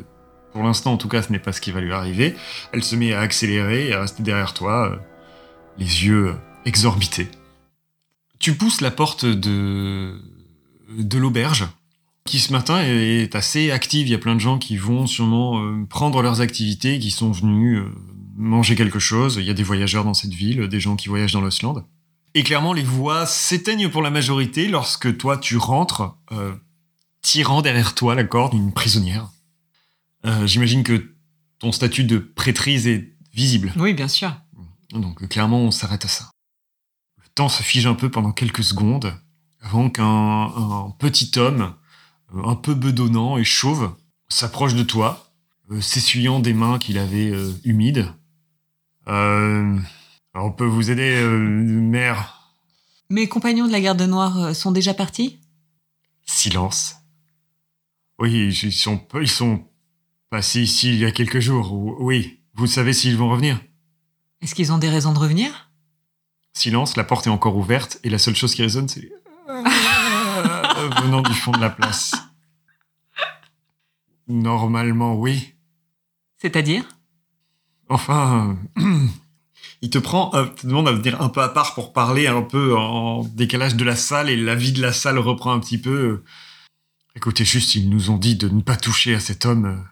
[0.53, 2.35] pour l'instant en tout cas, ce n'est pas ce qui va lui arriver,
[2.73, 4.97] elle se met à accélérer et à rester derrière toi, euh,
[5.79, 6.35] les yeux
[6.67, 7.31] exorbités.
[8.41, 10.21] Tu pousses la porte de,
[10.99, 11.69] de l'auberge,
[12.25, 14.07] qui ce matin est assez active.
[14.07, 17.31] Il y a plein de gens qui vont sûrement euh, prendre leurs activités, qui sont
[17.31, 17.95] venus euh,
[18.37, 19.37] manger quelque chose.
[19.39, 21.85] Il y a des voyageurs dans cette ville, des gens qui voyagent dans l'Ostland.
[22.35, 26.53] Et clairement, les voix s'éteignent pour la majorité lorsque toi, tu rentres, euh,
[27.23, 29.29] tirant derrière toi la corde d'une prisonnière.
[30.25, 31.15] Euh, J'imagine que
[31.59, 33.73] ton statut de prêtrise est visible.
[33.77, 34.35] Oui, bien sûr.
[34.93, 36.31] Donc clairement, on s'arrête à ça.
[37.41, 39.15] Temps se fige un peu pendant quelques secondes
[39.63, 41.75] avant qu'un un petit homme,
[42.35, 43.97] euh, un peu bedonnant et chauve,
[44.29, 45.33] s'approche de toi,
[45.71, 48.13] euh, s'essuyant des mains qu'il avait euh, humides.
[49.09, 49.75] Euh,
[50.35, 52.59] on peut vous aider, mère
[53.09, 55.41] Mes compagnons de la garde noire sont déjà partis?
[56.27, 56.97] Silence.
[58.19, 59.65] Oui, ils sont, ils sont
[60.29, 61.73] passés ici il y a quelques jours.
[62.03, 63.59] Oui, vous savez s'ils vont revenir?
[64.43, 65.70] Est-ce qu'ils ont des raisons de revenir?
[66.53, 69.11] Silence, la porte est encore ouverte et la seule chose qui résonne, c'est
[71.03, 72.13] venant du fond de la place.
[74.29, 75.55] Normalement, oui.
[76.39, 76.85] C'est-à-dire?
[77.89, 78.57] Enfin,
[79.83, 82.43] il te prend, euh, te demande à venir un peu à part pour parler un
[82.43, 85.79] peu en décalage de la salle et la vie de la salle reprend un petit
[85.79, 86.23] peu.
[87.17, 89.85] Écoutez, juste, ils nous ont dit de ne pas toucher à cet homme,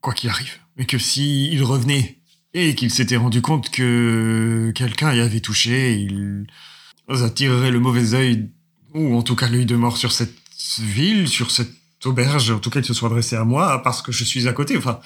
[0.00, 0.58] quoi qu'il arrive.
[0.76, 2.17] Mais que si il revenait
[2.54, 6.46] et qu'il s'était rendu compte que quelqu'un y avait touché, il
[7.08, 8.50] attirerait le mauvais œil,
[8.94, 10.36] ou en tout cas l'œil de mort sur cette
[10.80, 11.72] ville, sur cette
[12.04, 14.52] auberge, en tout cas il se soit adressé à moi parce que je suis à
[14.52, 14.76] côté.
[14.76, 15.00] Enfin,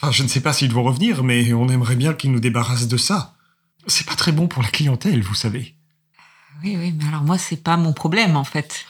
[0.00, 2.88] enfin je ne sais pas s'ils vont revenir, mais on aimerait bien qu'ils nous débarrassent
[2.88, 3.34] de ça.
[3.86, 5.74] C'est pas très bon pour la clientèle, vous savez.
[6.62, 8.86] Oui, oui, mais alors moi, c'est pas mon problème, en fait.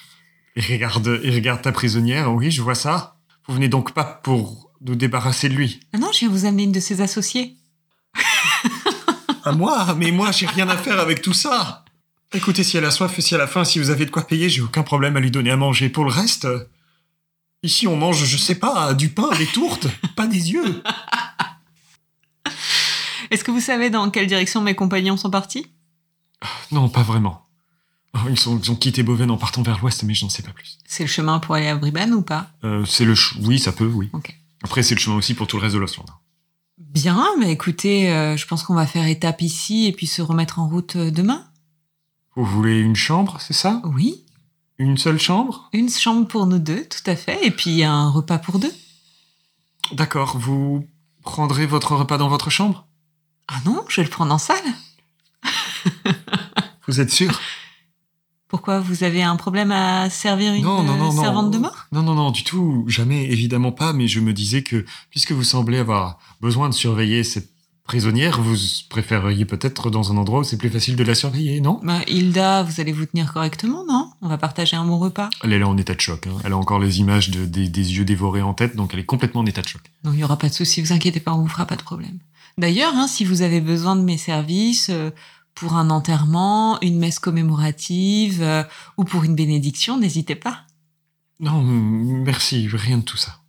[0.55, 3.19] Il regarde, il regarde ta prisonnière, oui, je vois ça.
[3.47, 5.81] Vous venez donc pas pour nous débarrasser de lui.
[5.93, 7.57] Ah non, je viens vous amener une de ses associées.
[9.45, 11.85] À moi Mais moi, j'ai rien à faire avec tout ça.
[12.35, 14.27] Écoutez, si elle a soif et si elle a faim, si vous avez de quoi
[14.27, 15.89] payer, j'ai aucun problème à lui donner à manger.
[15.89, 16.49] Pour le reste,
[17.62, 20.83] ici on mange, je sais pas, du pain, des tourtes, pas des yeux.
[23.31, 25.66] Est-ce que vous savez dans quelle direction mes compagnons sont partis?
[26.70, 27.47] Non, pas vraiment.
[28.14, 30.43] Oh, Ils, sont, ils ont quitté Boven en partant vers l'ouest, mais je n'en sais
[30.43, 30.79] pas plus.
[30.87, 32.51] C'est le chemin pour aller à Bribane ou pas?
[32.64, 34.11] Euh, c'est le ch- oui, ça peut, oui.
[34.12, 34.37] Ok.
[34.63, 36.09] Après, c'est le chemin aussi pour tout le reste de l'Ostland.
[36.79, 40.59] Bien, mais écoutez, euh, je pense qu'on va faire étape ici et puis se remettre
[40.59, 41.45] en route euh, demain.
[42.35, 43.81] Vous voulez une chambre, c'est ça?
[43.85, 44.25] Oui,
[44.79, 45.71] Une seule chambre?
[45.73, 48.73] Une chambre pour nous deux, tout à fait, et puis un repas pour deux.
[49.93, 50.87] D'accord, vous
[51.23, 52.87] prendrez votre repas dans votre chambre?
[53.49, 54.57] Ah non, je vais le prendre en salle.
[56.87, 57.41] Vous êtes sûr?
[58.57, 61.21] Pourquoi vous avez un problème à servir une Non, non, non, euh, non.
[61.23, 61.77] servante de mort?
[61.93, 65.45] Non, non, non, du tout, jamais, évidemment pas, mais je me disais que, puisque vous
[65.45, 67.51] semblez avoir besoin de surveiller cette
[67.87, 68.57] prisonnière, vous
[68.89, 71.81] préféreriez peut-être dans un endroit où c'est plus facile de la surveiller, non?
[71.83, 74.09] Bah, Hilda, vous allez vous tenir correctement, non?
[74.23, 75.29] On va partager un bon repas.
[75.45, 76.39] Elle est là en état de choc, hein.
[76.43, 79.05] elle a encore les images de- des, des yeux dévorés en tête, donc elle est
[79.05, 79.83] complètement en état de choc.
[80.03, 81.83] Non, il n'y aura pas de souci, vous inquiétez pas, on vous fera pas de
[81.83, 82.19] problème.
[82.59, 85.11] D'ailleurs, hein, si vous avez besoin de mes services euh,
[85.57, 88.63] pour un enterrement, une messe commémorative euh,
[88.97, 90.61] ou pour une bénédiction, n'hésitez pas.
[91.41, 93.41] Non, merci, rien de tout ça.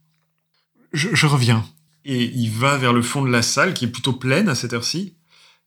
[0.93, 1.63] Je, je reviens.
[2.05, 4.73] Et il va vers le fond de la salle, qui est plutôt pleine à cette
[4.73, 5.13] heure-ci.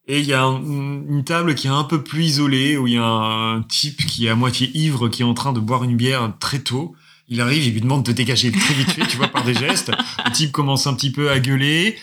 [0.09, 2.95] Et il y a un- une table qui est un peu plus isolée, où il
[2.95, 5.85] y a un type qui est à moitié ivre, qui est en train de boire
[5.85, 6.95] une bière très tôt.
[7.31, 9.93] Il arrive, il lui demande de dégager très vite fait, tu vois, par des gestes.
[10.27, 11.97] Le type commence un petit peu à gueuler.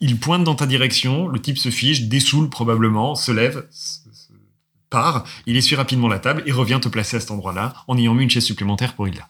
[0.00, 1.28] Il pointe dans ta direction.
[1.28, 4.32] Le type se fiche, dessoule probablement, se lève, se- se-
[4.90, 5.24] part.
[5.46, 8.24] Il essuie rapidement la table et revient te placer à cet endroit-là, en ayant mis
[8.24, 9.28] une chaise supplémentaire pour Hilda.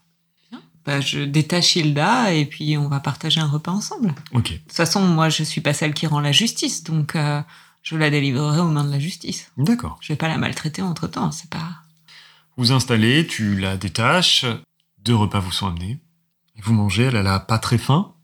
[0.87, 4.09] Bah, je détache Hilda et puis on va partager un repas ensemble.
[4.33, 4.49] De Ok.
[4.67, 7.41] toute façon, moi, je suis pas celle qui rend la justice, donc euh,
[7.83, 9.51] je la délivrerai aux mains de la justice.
[9.57, 9.97] D'accord.
[10.03, 11.71] Je vais pas la maltraiter entre temps, c'est pas.
[12.59, 14.45] Vous installez, tu la détaches,
[15.05, 16.01] deux repas vous sont amenés.
[16.63, 18.15] Vous mangez, elle, elle a pas très faim.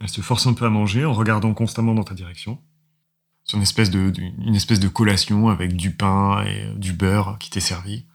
[0.00, 2.58] Elle se force un peu à manger en regardant constamment dans ta direction.
[3.44, 7.36] C'est une espèce de, une espèce de collation avec du pain et euh, du beurre
[7.38, 8.06] qui t'est servi.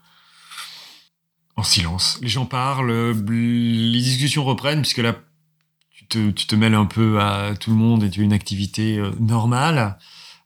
[1.55, 2.19] En silence.
[2.21, 5.15] Les gens parlent, euh, les discussions reprennent, puisque là,
[5.89, 8.33] tu te, tu te mêles un peu à tout le monde et tu as une
[8.33, 9.97] activité euh, normale.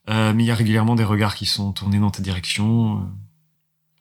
[0.08, 3.08] Mais il y a régulièrement des regards qui sont tournés dans ta direction.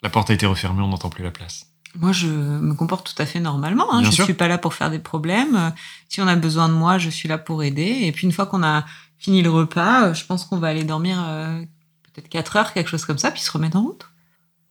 [0.02, 1.71] la porte a été refermée, on n'entend plus la place.
[1.96, 3.94] Moi, je me comporte tout à fait normalement.
[3.94, 4.04] Hein.
[4.04, 4.24] Je sûr.
[4.26, 5.74] suis pas là pour faire des problèmes.
[6.08, 8.00] Si on a besoin de moi, je suis là pour aider.
[8.04, 8.86] Et puis une fois qu'on a
[9.18, 11.62] fini le repas, euh, je pense qu'on va aller dormir euh,
[12.04, 14.06] peut-être 4 heures, quelque chose comme ça, puis se remettre en route.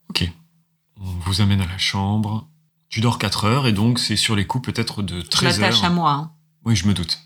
[0.09, 0.29] Ok.
[0.99, 2.47] On vous amène à la chambre.
[2.89, 5.79] Tu dors 4 heures et donc c'est sur les coups peut-être de Je 13 l'attache
[5.79, 5.85] heures.
[5.85, 6.11] à moi.
[6.11, 6.31] hein.
[6.65, 7.19] Oui, je me doute.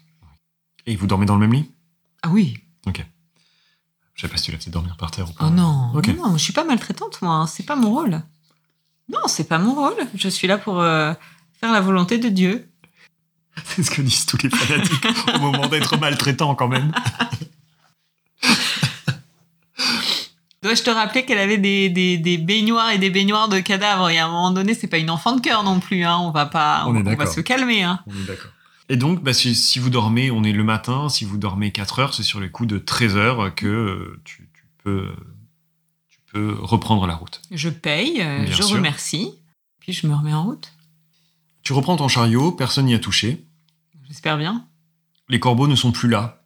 [0.86, 1.72] Et vous dormez dans le même lit?
[2.22, 2.58] Ah oui.
[4.14, 5.48] Je sais pas si tu l'as fait dormir par terre ou pas.
[5.48, 5.91] Oh non.
[5.93, 6.08] Ok.
[6.08, 7.34] non, non, je suis pas maltraitante, moi.
[7.34, 7.48] hein.
[7.48, 8.22] C'est pas mon rôle.
[9.12, 9.95] Non, c'est pas mon rôle.
[10.16, 11.14] Je suis là pour euh,
[11.60, 12.68] faire la volonté de Dieu.
[13.64, 16.91] C'est ce que disent tous les fanatiques au moment d'être maltraitant quand même.
[20.62, 24.10] Dois-je te rappeler qu'elle avait des, des, des baignoires et des baignoires de cadavres?
[24.10, 26.03] Et à un moment donné, c'est pas une enfant de cœur non plus.
[26.03, 26.18] Hein.
[26.18, 26.86] On va pas.
[26.88, 27.84] On va se calmer.
[27.84, 27.99] Hein.
[28.08, 28.51] On est d'accord.
[28.89, 31.99] Et donc, bah, si, si vous dormez, on est le matin, si vous dormez 4
[31.99, 35.22] heures, c'est sur les coups de 13 heures que euh, tu, tu peux, tu
[36.36, 37.42] peux reprendre la route.
[37.50, 38.76] Je paye, euh, Bien je sûr.
[38.76, 39.32] remercie,
[39.80, 40.74] puis je me remets en route.
[41.64, 43.46] Tu reprends ton chariot, personne n'y a touché.
[44.08, 44.68] J'espère bien.
[45.30, 46.44] Les corbeaux ne sont plus là.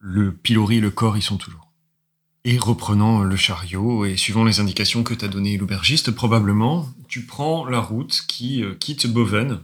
[0.00, 1.70] Le pilori et le corps y sont toujours.
[2.44, 7.64] Et reprenant le chariot et suivant les indications que t'a donné l'aubergiste, probablement, tu prends
[7.66, 9.60] la route qui euh, quitte Boven.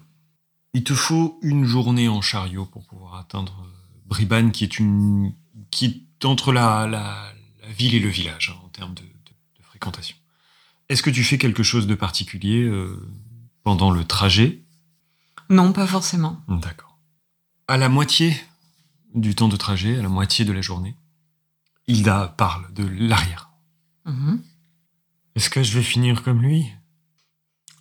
[0.75, 5.33] Il te faut une journée en chariot pour pouvoir atteindre euh, Bribane, qui est une
[5.73, 5.87] qui
[6.21, 9.03] est entre la, la, la ville et le village hein, en termes de
[9.77, 10.17] fréquentation.
[10.89, 12.97] Est-ce que tu fais quelque chose de particulier euh,
[13.63, 14.63] pendant le trajet?
[15.51, 16.41] Non, pas forcément.
[16.49, 16.99] D'accord.
[17.69, 18.35] À la moitié
[19.15, 20.97] du temps de trajet, à la moitié de la journée,
[21.89, 23.51] Hilda parle de l'arrière.
[24.07, 24.41] Mhm.
[25.35, 26.67] Est-ce que je vais finir comme lui?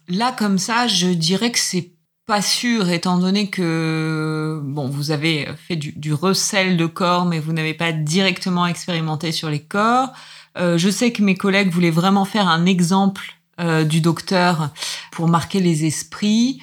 [0.10, 1.94] Là, comme ça, je dirais que c'est
[2.26, 7.54] pas sûr, étant donné que bon, vous avez fait du, recel de corps, mais vous
[7.54, 10.12] n'avez pas directement expérimenté sur les corps.
[10.58, 14.74] Euh, je sais que mes collègues voulaient vraiment faire un exemple euh, du docteur
[15.12, 16.62] pour marquer les esprits.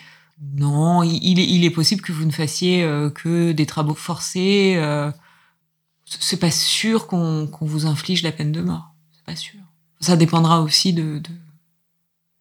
[0.57, 4.75] Non, il, est, possible que vous ne fassiez euh, que des travaux forcés.
[4.77, 5.13] euh,
[6.05, 8.93] c'est pas sûr qu'on qu'on vous inflige la peine de mort.
[9.13, 9.61] C'est pas sûr.
[10.01, 11.31] Ça dépendra aussi de, de,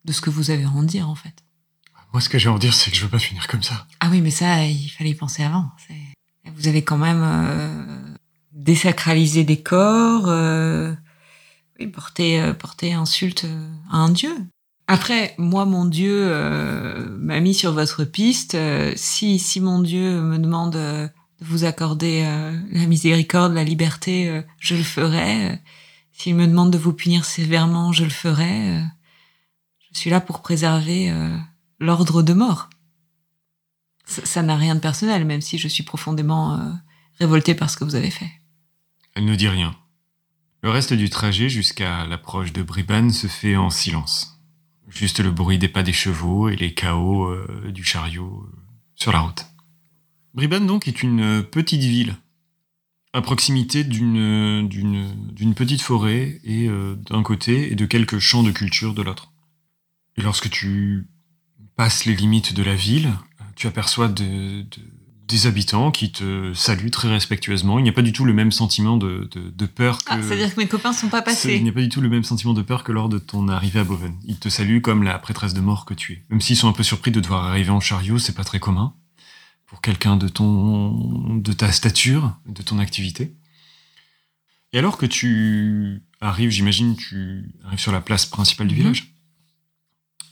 [0.05, 1.40] de ce que vous avez à en dire, en fait.
[2.13, 3.87] Moi, ce que j'ai à en dire, c'est que je veux pas finir comme ça.
[3.99, 5.71] Ah oui, mais ça, il fallait y penser avant.
[6.55, 8.15] Vous avez quand même euh,
[8.51, 10.93] désacralisé des corps, euh,
[11.79, 14.35] oui, porté, euh, porté insulte euh, à un dieu.
[14.87, 18.57] Après, moi, mon dieu euh, m'a mis sur votre piste.
[18.97, 21.09] Si, si mon dieu me demande de
[21.39, 22.23] vous accorder
[22.71, 25.59] la miséricorde, la liberté, je le ferai.
[26.11, 28.81] S'il me demande de vous punir sévèrement, je le ferai.
[29.93, 31.09] Je suis là pour préserver
[31.81, 32.69] l'ordre de mort.
[34.05, 36.71] Ça n'a rien de personnel, même si je suis profondément euh,
[37.19, 38.31] révoltée par ce que vous avez fait.
[39.15, 39.75] Elle ne dit rien.
[40.63, 44.39] Le reste du trajet jusqu'à l'approche de Bribane se fait en silence.
[44.87, 48.57] Juste le bruit des pas des chevaux et les cahots euh, du chariot euh,
[48.95, 49.45] sur la route.
[50.33, 52.15] Bribane donc est une petite ville,
[53.13, 58.93] à proximité d'une petite forêt et euh, d'un côté et de quelques champs de culture
[58.93, 59.33] de l'autre.
[60.17, 61.07] Et lorsque tu
[61.75, 63.11] passes les limites de la ville,
[63.55, 64.67] tu aperçois de- de-
[65.27, 67.79] des habitants qui te saluent très respectueusement.
[67.79, 70.11] Il n'y a pas du tout le même sentiment de, de, peur que...
[70.11, 71.55] Ah, c'est-à-dire que mes copains sont pas passés.
[71.55, 73.47] Il n'y a pas du tout le même sentiment de peur que lors de ton
[73.47, 74.13] arrivée à Boven.
[74.25, 76.23] Ils te saluent comme la prêtresse de mort que tu es.
[76.29, 78.93] Même s'ils sont un peu surpris de devoir arriver en chariot, c'est pas très commun
[79.67, 83.33] pour quelqu'un de ton, de ta stature, de ton activité.
[84.73, 88.81] Et alors que tu arrives, j'imagine, tu arrives sur la place principale du Mhm.
[88.81, 89.13] village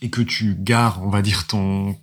[0.02, 1.96] et que tu gares, on va dire, ton,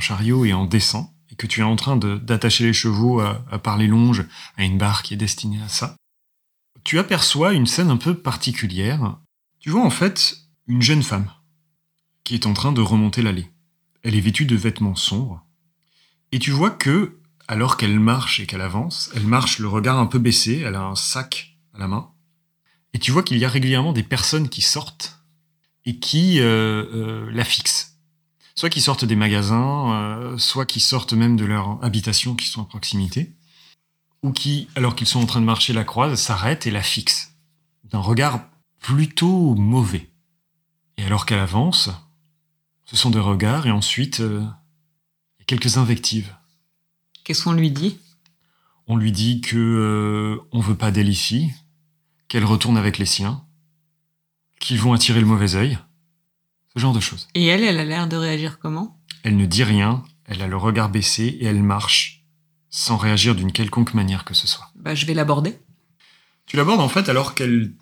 [0.00, 3.58] chariot et en descends et que tu es en train d'attacher les chevaux à, à
[3.58, 4.24] par les longes
[4.56, 5.96] à une barre qui est destinée à ça
[6.86, 9.18] tu aperçois une scène un peu particulière.
[9.58, 10.36] Tu vois en fait
[10.68, 11.32] une jeune femme
[12.22, 13.50] qui est en train de remonter l'allée.
[14.04, 15.44] Elle est vêtue de vêtements sombres.
[16.30, 17.18] Et tu vois que,
[17.48, 20.84] alors qu'elle marche et qu'elle avance, elle marche le regard un peu baissé, elle a
[20.84, 22.12] un sac à la main.
[22.94, 25.15] Et tu vois qu'il y a régulièrement des personnes qui sortent
[25.86, 27.96] et qui euh, euh, la fixent.
[28.54, 32.62] Soit qui sortent des magasins, euh, soit qui sortent même de leur habitation qui sont
[32.62, 33.34] à proximité
[34.22, 37.34] ou qui, alors qu'ils sont en train de marcher la croise, s'arrêtent et la fixent,
[37.84, 38.48] d'un regard
[38.80, 40.10] plutôt mauvais.
[40.96, 41.90] Et alors qu'elle avance,
[42.86, 44.44] ce sont des regards, et ensuite, euh,
[45.46, 46.34] quelques invectives.
[47.24, 47.98] Qu'est-ce qu'on lui dit?
[48.88, 51.50] On lui dit que euh, on veut pas d'elle ici,
[52.28, 53.45] qu'elle retourne avec les siens,
[54.60, 55.78] qu'ils vont attirer le mauvais œil,
[56.74, 57.28] ce genre de choses.
[57.34, 59.00] Et elle, elle a l'air de réagir comment?
[59.22, 62.24] Elle ne dit rien, elle a le regard baissé et elle marche,
[62.70, 64.70] sans réagir d'une quelconque manière que ce soit.
[64.76, 65.58] Bah, je vais l'aborder.
[66.46, 67.72] Tu l'abordes en fait alors qu'elle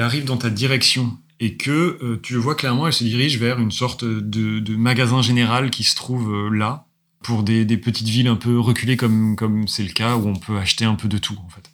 [0.00, 3.58] arrive dans ta direction et que euh, tu le vois clairement, elle se dirige vers
[3.60, 6.86] une sorte de, de magasin général qui se trouve euh, là
[7.22, 10.36] pour des, des petites villes un peu reculées comme comme c'est le cas où on
[10.36, 11.70] peut acheter un peu de tout en fait.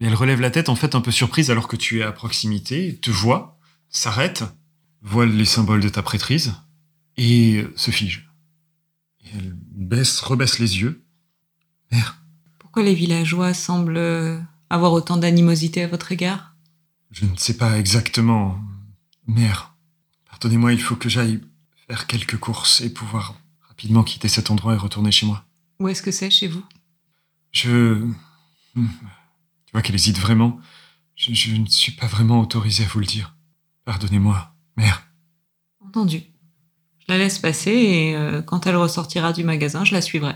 [0.00, 2.12] Et elle relève la tête en fait un peu surprise alors que tu es à
[2.12, 3.55] proximité, te voit,
[3.88, 4.44] s'arrête,
[5.02, 6.54] voit les symboles de ta prêtrise
[7.16, 8.30] et se fige.
[9.24, 11.04] Et elle baisse, rebaisse les yeux.
[11.92, 12.20] Mère,
[12.58, 16.54] Pourquoi les villageois semblent avoir autant d'animosité à votre égard?
[17.10, 18.60] Je ne sais pas exactement.
[19.26, 19.74] Mère,
[20.28, 21.40] pardonnez-moi, il faut que j'aille
[21.88, 25.44] faire quelques courses et pouvoir rapidement quitter cet endroit et retourner chez moi.
[25.78, 26.64] Où est-ce que c'est chez vous?
[27.52, 28.04] Je...
[28.74, 28.88] Hmm.
[29.66, 30.58] Tu vois qu'elle hésite vraiment.
[31.14, 33.35] Je, je ne suis pas vraiment autorisé à vous le dire.
[33.86, 35.06] Pardonnez-moi, mère.
[35.80, 36.22] Entendu.
[36.98, 40.34] Je la laisse passer et euh, quand elle ressortira du magasin, je la suivrai.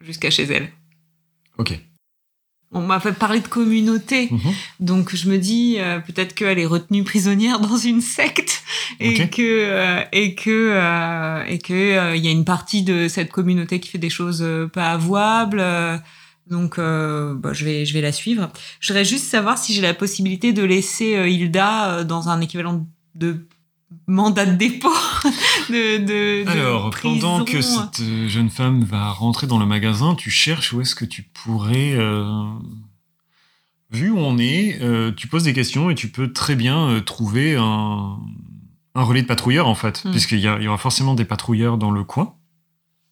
[0.00, 0.70] Jusqu'à chez elle.
[1.58, 1.76] Ok.
[2.70, 4.52] On m'a fait parler de communauté, Mhm.
[4.80, 8.62] donc je me dis euh, peut-être qu'elle est retenue prisonnière dans une secte
[9.00, 13.06] et que euh, et que euh, et que euh, il y a une partie de
[13.08, 15.60] cette communauté qui fait des choses euh, pas avouables.
[16.48, 18.50] Donc euh, bah, je vais je vais la suivre.
[18.80, 22.40] Je voudrais juste savoir si j'ai la possibilité de laisser euh, Hilda euh, dans un
[22.40, 23.46] équivalent de
[24.06, 24.88] mandat de dépôt
[25.70, 30.30] de, de, de Alors, pendant que cette jeune femme va rentrer dans le magasin, tu
[30.30, 31.96] cherches où est-ce que tu pourrais...
[33.90, 34.80] Vu où on est,
[35.14, 38.18] tu poses des questions et tu peux très bien trouver un,
[38.96, 40.10] un relais de patrouilleurs, en fait, Hmm.
[40.10, 42.34] puisqu'il y aura forcément des patrouilleurs dans le coin.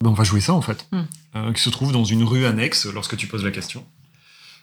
[0.03, 0.85] Ben, on va jouer ça en fait.
[0.91, 1.03] Hmm.
[1.35, 3.85] Euh, qui se trouve dans une rue annexe lorsque tu poses la question.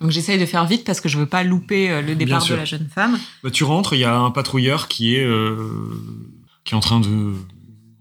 [0.01, 2.55] Donc j'essaye de faire vite parce que je veux pas louper euh, le départ de
[2.55, 3.19] la jeune femme.
[3.43, 5.57] Bah, tu rentres, il y a un patrouilleur qui est, euh,
[6.65, 7.35] qui est en train de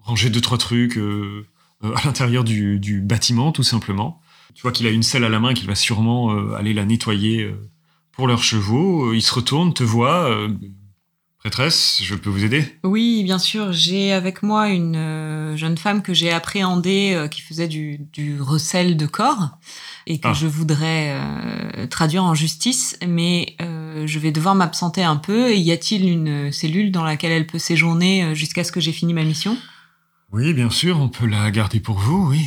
[0.02, 1.46] ranger deux, trois trucs euh,
[1.82, 4.22] à l'intérieur du, du bâtiment, tout simplement.
[4.54, 6.86] Tu vois qu'il a une selle à la main qu'il va sûrement euh, aller la
[6.86, 7.54] nettoyer
[8.12, 9.14] pour leurs chevaux.
[9.14, 10.48] Il se retourne, te voit.
[11.40, 12.66] Prêtresse, je peux vous aider?
[12.84, 17.40] Oui, bien sûr, j'ai avec moi une euh, jeune femme que j'ai appréhendée euh, qui
[17.40, 19.58] faisait du, du recel de corps
[20.06, 20.34] et que Ah.
[20.34, 25.50] je voudrais euh, traduire en justice, mais euh, je vais devoir m'absenter un peu.
[25.52, 29.14] Et y a-t-il une cellule dans laquelle elle peut séjourner jusqu'à ce que j'ai fini
[29.14, 29.58] ma mission?
[30.34, 32.42] Oui, bien sûr, on peut la garder pour vous, oui.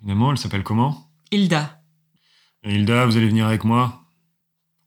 [0.00, 1.10] Évidemment, elle s'appelle comment?
[1.30, 1.82] Hilda.
[2.64, 4.02] Hilda, vous allez venir avec moi?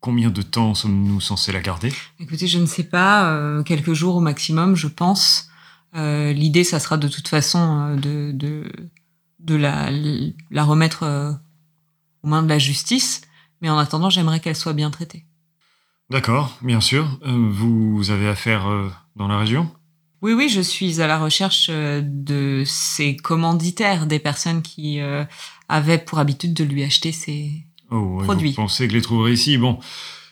[0.03, 1.93] Combien de temps sommes-nous censés la garder?
[2.19, 5.47] Écoutez, je ne sais pas, euh, quelques jours au maximum, je pense.
[5.95, 8.69] Euh, L'idée, ça sera de toute façon euh, de, de,
[9.39, 9.89] de la,
[10.51, 11.31] la remettre euh,
[12.21, 13.21] aux mains de la justice.
[13.61, 15.25] Mais en attendant, j'aimerais qu'elle soit bien traitée.
[16.09, 17.17] D'accord, bien sûr.
[17.25, 18.65] Vous avez affaire
[19.15, 19.71] dans la région?
[20.21, 24.99] Oui, oui, je suis à la recherche de ces commanditaires, des personnes qui
[25.69, 27.65] avaient pour habitude de lui acheter ses...
[27.93, 28.49] Oh, ouais, Produit.
[28.49, 29.79] Vous pensez que les trouverai ici Bon,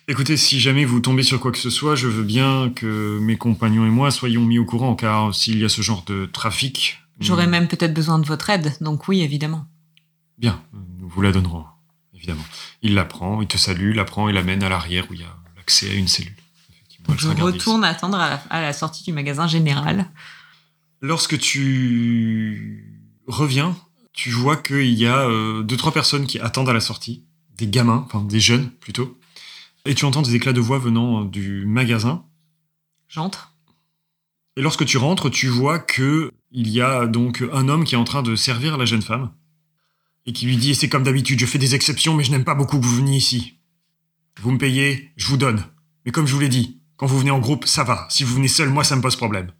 [0.07, 3.38] écoutez, si jamais vous tombez sur quoi que ce soit, je veux bien que mes
[3.38, 6.97] compagnons et moi soyons mis au courant, car s'il y a ce genre de trafic...
[7.20, 9.68] J'aurais même peut-être besoin de votre aide, donc oui, évidemment.
[10.39, 10.59] Bien,
[10.99, 11.66] nous vous la donnerons,
[12.16, 12.43] évidemment.
[12.82, 15.24] Il la prend, il te salue, la prend et l'amène à l'arrière où il y
[15.24, 16.36] a l'accès à une cellule.
[17.16, 20.09] Je retourne attendre à la, à la sortie du magasin général.
[20.99, 23.76] Lorsque tu reviens,
[24.14, 27.24] tu vois qu'il y a euh, deux, trois personnes qui attendent à la sortie,
[27.58, 29.18] des gamins, enfin des jeunes plutôt,
[29.86, 32.26] et tu entends des éclats de voix venant euh, du magasin.
[33.08, 33.54] J'entre.
[34.58, 37.97] Et lorsque tu rentres, tu vois que il y a donc un homme qui est
[37.97, 39.32] en train de servir la jeune femme
[40.26, 42.56] et qui lui dit c'est comme d'habitude, je fais des exceptions, mais je n'aime pas
[42.56, 43.60] beaucoup que vous veniez ici.
[44.41, 45.64] Vous me payez, je vous donne.
[46.06, 48.08] Mais comme je vous l'ai dit, quand vous venez en groupe, ça va.
[48.10, 49.52] Si vous venez seul, moi, ça me pose problème.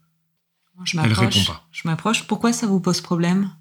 [0.84, 1.68] Je Elle répond pas.
[1.72, 2.26] Je m'approche.
[2.28, 3.52] Pourquoi ça vous pose problème?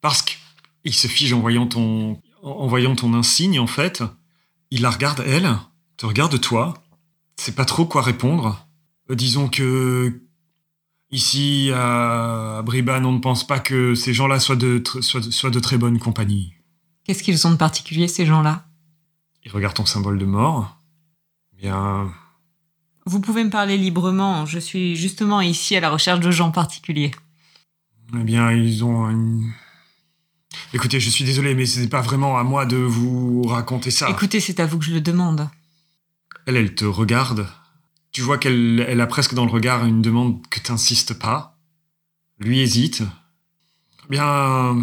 [0.00, 2.20] Parce qu'il se fige en voyant ton,
[2.50, 4.02] en voyant ton insigne, en fait.
[4.70, 5.48] Il la regarde, elle,
[5.96, 6.74] te regarde toi.
[7.36, 8.66] C'est pas trop quoi répondre.
[9.10, 10.22] Euh, disons que
[11.10, 15.50] ici, à Bribane, on ne pense pas que ces gens-là soient de, soient, de- soient
[15.50, 16.54] de très bonne compagnie.
[17.04, 18.66] Qu'est-ce qu'ils ont de particulier, ces gens-là?
[19.44, 20.76] Il regarde ton symbole de mort.
[21.56, 22.12] Bien,
[23.06, 24.44] Vous pouvez me parler librement.
[24.44, 27.12] Je suis justement ici à la recherche de gens particuliers.
[28.14, 29.52] eh bien, ils ont une...
[30.72, 34.10] Écoutez, je suis désolé, mais ce n'est pas vraiment à moi de vous raconter ça.
[34.10, 35.48] Écoutez, c'est à vous que je le demande.
[36.46, 37.48] Elle, elle te regarde.
[38.12, 41.58] Tu vois qu'elle elle a presque dans le regard une demande que t'insistes pas.
[42.38, 43.02] Lui hésite.
[44.04, 44.76] Eh Bien,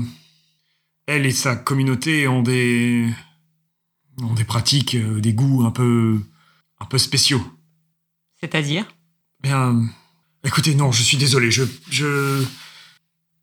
[1.08, 3.10] elle et sa communauté ont des
[4.22, 6.22] ont des pratiques, euh, des goûts un peu
[6.80, 7.44] un peu spéciaux.
[8.40, 8.86] C'est-à-dire?
[9.42, 9.82] Bien,
[10.44, 12.44] écoutez, non, je suis désolé, je je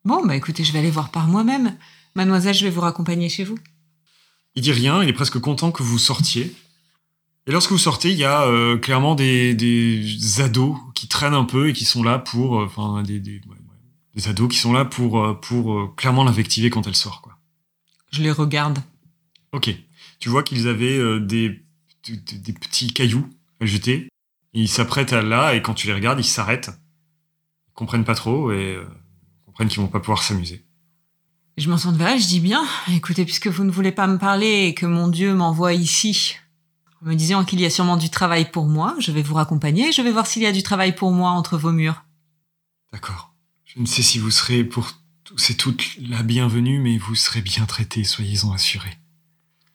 [0.03, 1.77] Bon, bah écoutez, je vais aller voir par moi-même.
[2.15, 3.57] Mademoiselle, je vais vous raccompagner chez vous.
[4.55, 6.53] Il dit rien, il est presque content que vous sortiez.
[7.47, 11.45] Et lorsque vous sortez, il y a euh, clairement des, des ados qui traînent un
[11.45, 13.77] peu et qui sont là pour, euh, enfin, des, des, ouais, ouais,
[14.13, 17.37] des ados qui sont là pour, euh, pour clairement l'invectiver quand elle sort, quoi.
[18.11, 18.79] Je les regarde.
[19.53, 19.73] Ok.
[20.19, 21.63] Tu vois qu'ils avaient des,
[22.05, 23.27] des, petits cailloux
[23.59, 24.09] à jeter.
[24.53, 26.71] Et ils s'apprêtent à là, et quand tu les regardes, ils s'arrêtent.
[27.69, 28.77] Ils comprennent pas trop et
[29.45, 30.65] comprennent qu'ils vont pas pouvoir s'amuser.
[31.57, 32.63] Je m'en sens de là, je dis bien.
[32.91, 36.35] Écoutez, puisque vous ne voulez pas me parler et que mon Dieu m'envoie ici,
[37.01, 39.91] en me disant qu'il y a sûrement du travail pour moi, je vais vous raccompagner.
[39.91, 42.03] Je vais voir s'il y a du travail pour moi entre vos murs.
[42.93, 43.33] D'accord.
[43.65, 44.91] Je ne sais si vous serez pour
[45.23, 48.97] tous et toutes la bienvenue, mais vous serez bien traités, soyez-en assurés.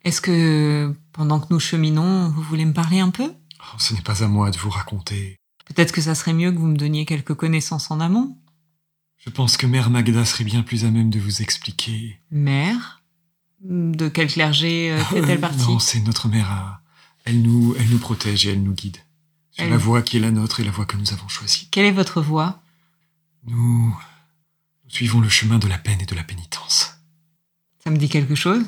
[0.05, 3.33] Est-ce que, pendant que nous cheminons, vous voulez me parler un peu?
[3.61, 5.37] Oh, ce n'est pas à moi de vous raconter.
[5.67, 8.39] Peut-être que ça serait mieux que vous me donniez quelques connaissances en amont.
[9.27, 12.19] Je pense que Mère Magda serait bien plus à même de vous expliquer.
[12.31, 13.03] Mère?
[13.61, 15.59] De quel clergé euh, Euh, fait-elle partie?
[15.67, 16.51] non, c'est notre mère.
[16.51, 16.81] à-
[17.25, 18.99] Elle nous, elle nous protège et elle nous guide.
[19.51, 21.67] Sur Elle- la voie qui est la nôtre et la voie que nous avons choisie.
[21.73, 22.63] Quelle est votre voix
[23.49, 23.89] Nous,
[24.85, 26.93] nous suivons le chemin de la peine et de la pénitence.
[27.83, 28.65] Ça me dit quelque chose?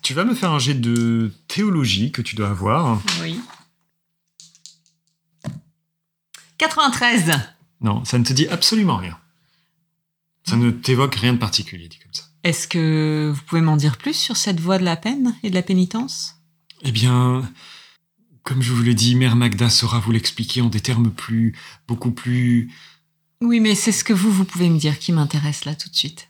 [0.00, 3.00] Tu vas me faire un jet de théologie que tu dois avoir.
[3.20, 3.38] Oui.
[6.56, 7.30] 93
[7.82, 9.18] Non, ça ne te dit absolument rien.
[10.44, 12.24] Ça ne t'évoque rien de particulier, dit comme ça.
[12.44, 15.54] Est-ce que vous pouvez m'en dire plus sur cette voie de la peine et de
[15.54, 16.36] la pénitence?
[16.82, 17.48] Eh bien,
[18.42, 22.10] comme je vous l'ai dit, Mère Magda saura vous l'expliquer en des termes plus, beaucoup
[22.10, 22.72] plus.
[23.40, 25.94] Oui, mais c'est ce que vous, vous pouvez me dire qui m'intéresse là tout de
[25.94, 26.28] suite.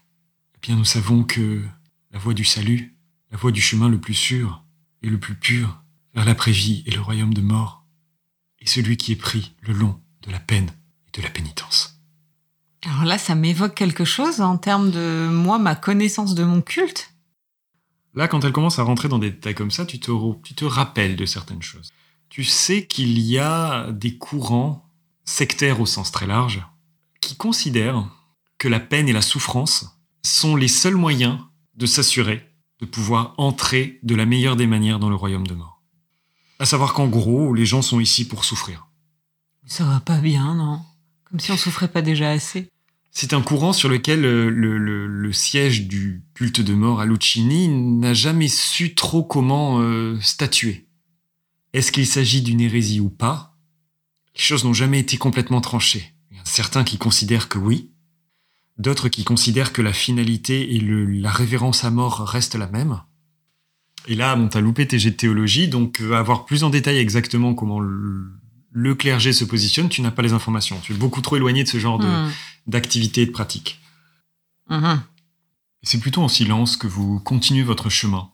[0.61, 1.63] bien nous savons que
[2.11, 2.95] la voie du salut,
[3.31, 4.63] la voie du chemin le plus sûr
[5.01, 5.81] et le plus pur
[6.13, 7.85] vers l'après-vie et le royaume de mort,
[8.59, 10.69] est celui qui est pris le long de la peine
[11.07, 11.92] et de la pénitence.
[12.85, 17.13] Alors là, ça m'évoque quelque chose en termes de moi, ma connaissance de mon culte.
[18.13, 20.11] Là, quand elle commence à rentrer dans des détails comme ça, tu te,
[20.43, 21.89] tu te rappelles de certaines choses.
[22.29, 24.89] Tu sais qu'il y a des courants
[25.25, 26.61] sectaires au sens très large
[27.21, 28.05] qui considèrent
[28.57, 31.39] que la peine et la souffrance sont les seuls moyens
[31.75, 32.53] de s'assurer
[32.83, 35.81] de pouvoir entrer de la meilleure des manières dans le royaume de mort.
[36.59, 38.87] À savoir qu'en gros, les gens sont ici pour souffrir.
[39.65, 40.81] Ça va pas bien, non?
[41.23, 42.69] Comme si on souffrait pas déjà assez.
[43.15, 48.13] C'est un courant sur lequel euh, le, siège du culte de mort à Lucini n'a
[48.13, 50.87] jamais su trop comment euh, statuer.
[51.73, 53.55] Est-ce qu'il s'agit d'une hérésie ou pas?
[54.35, 56.13] Les choses n'ont jamais été complètement tranchées.
[56.31, 57.91] Il y a certains qui considèrent que oui,
[58.79, 63.01] d'autres qui considèrent que la finalité et la révérence à mort restent la même.
[64.07, 67.53] Et là, bon, t'as loupé tes de théologie, donc euh, avoir plus en détail exactement
[67.53, 70.79] comment le clergé se positionne, tu n'as pas les informations.
[70.81, 72.31] Tu es beaucoup trop éloigné de ce genre hmm.
[72.67, 73.79] D'activité et de pratique.
[74.69, 74.97] Hmm.
[75.81, 78.29] C'est plutôt en silence que vous continuez votre chemin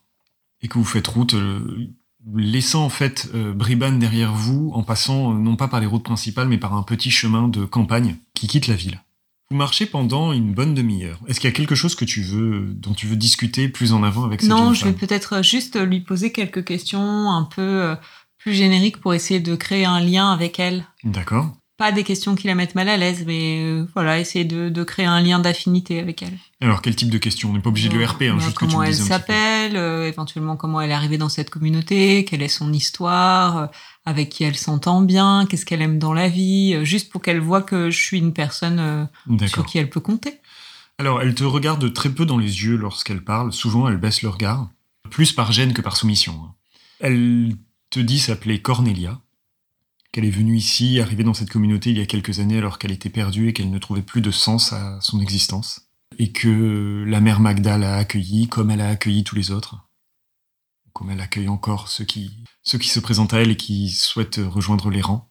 [0.62, 1.90] et que vous faites route, euh,
[2.36, 6.04] laissant en fait euh, Bribane derrière vous en passant euh, non pas par les routes
[6.04, 9.02] principales mais par un petit chemin de campagne qui quitte la ville.
[9.50, 11.20] Vous marchez pendant une bonne demi-heure.
[11.28, 14.04] Est-ce qu'il y a quelque chose que tu veux, dont tu veux discuter plus en
[14.04, 17.96] avant avec cette Non, je vais peut-être juste lui poser quelques questions un peu
[18.38, 20.86] plus générique pour essayer de créer un lien avec elle.
[21.04, 21.59] D'accord.
[21.80, 25.06] Pas des questions qui la mettent mal à l'aise, mais euh, voilà, essayer de, créer
[25.06, 26.38] un lien d'affinité avec elle.
[26.60, 27.52] Alors, quel type de questions?
[27.52, 30.82] On n'est pas obligé de le RP, hein, juste comment elle s'appelle, euh, éventuellement comment
[30.82, 33.68] elle est arrivée dans cette communauté, quelle est son histoire, euh,
[34.06, 37.62] avec qui elle s'entend bien, qu'est-ce qu'elle aime dans la vie, juste pour qu'elle voit
[37.62, 39.08] que je suis une personne
[39.48, 40.42] sur qui elle peut compter.
[40.98, 43.54] Alors, elle te regarde très peu dans les yeux lorsqu'elle parle.
[43.54, 44.68] Souvent, elle baisse le regard,
[45.10, 46.42] plus par gêne que par soumission.
[46.44, 46.56] Hein.
[47.00, 47.54] Elle
[47.90, 49.22] te dit s'appeler Cornelia,
[50.20, 52.92] qu'elle est venue ici, arrivée dans cette communauté il y a quelques années alors qu'elle
[52.92, 57.22] était perdue et qu'elle ne trouvait plus de sens à son existence, et que la
[57.22, 59.78] mère Magda l'a accueillie comme elle a accueilli tous les autres,
[60.92, 64.42] comme elle accueille encore ceux qui, ceux qui se présentent à elle et qui souhaitent
[64.44, 65.30] rejoindre les rangs.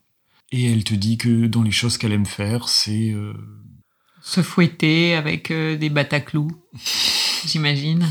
[0.52, 3.10] Et elle te dit que dans les choses qu'elle aime faire, c'est...
[3.10, 3.34] Euh,
[4.22, 6.50] se fouetter avec euh, des bataclous,
[7.44, 8.08] j'imagine.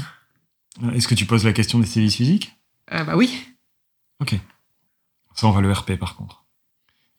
[0.94, 2.56] Est-ce que tu poses la question des services physiques?
[2.94, 3.36] Euh, Bah oui.
[4.22, 4.36] Ok.
[5.34, 6.37] Ça, on va le RP par contre.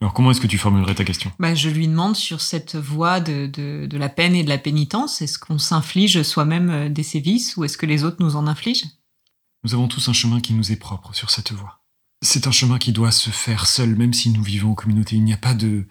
[0.01, 1.33] Alors, comment est-ce que tu formulerais ta question?
[1.41, 5.23] Bah, Je lui demande sur cette voie de, de, la peine et de la pénitence,
[5.23, 8.87] est-ce qu'on s'inflige soi-même euh, des sévices ou est-ce que les autres nous en infligent?
[9.65, 11.81] Nous avons tous un chemin qui nous est propre sur cette voie.
[12.23, 15.17] C'est un chemin qui doit se faire seul, même si nous vivons en communauté.
[15.17, 15.87] Il n'y a pas de,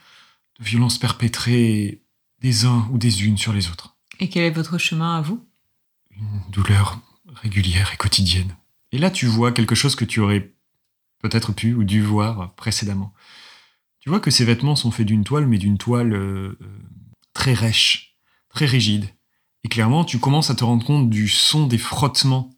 [0.59, 2.01] de violence perpétrée
[2.41, 3.97] des uns ou des unes sur les autres.
[4.19, 5.45] Et quel est votre chemin à vous?
[6.11, 6.99] Une douleur
[7.35, 8.55] régulière et quotidienne.
[8.91, 10.53] Et là, tu vois quelque chose que tu aurais
[11.19, 13.13] peut-être pu ou dû voir précédemment.
[14.07, 16.81] Tu vois que ces vêtements sont faits d'une toile, mais d'une toile euh, euh,
[17.33, 18.15] très rêche,
[18.47, 19.09] très rigide.
[19.65, 22.49] Et clairement, tu commences à te rendre compte du son des frottements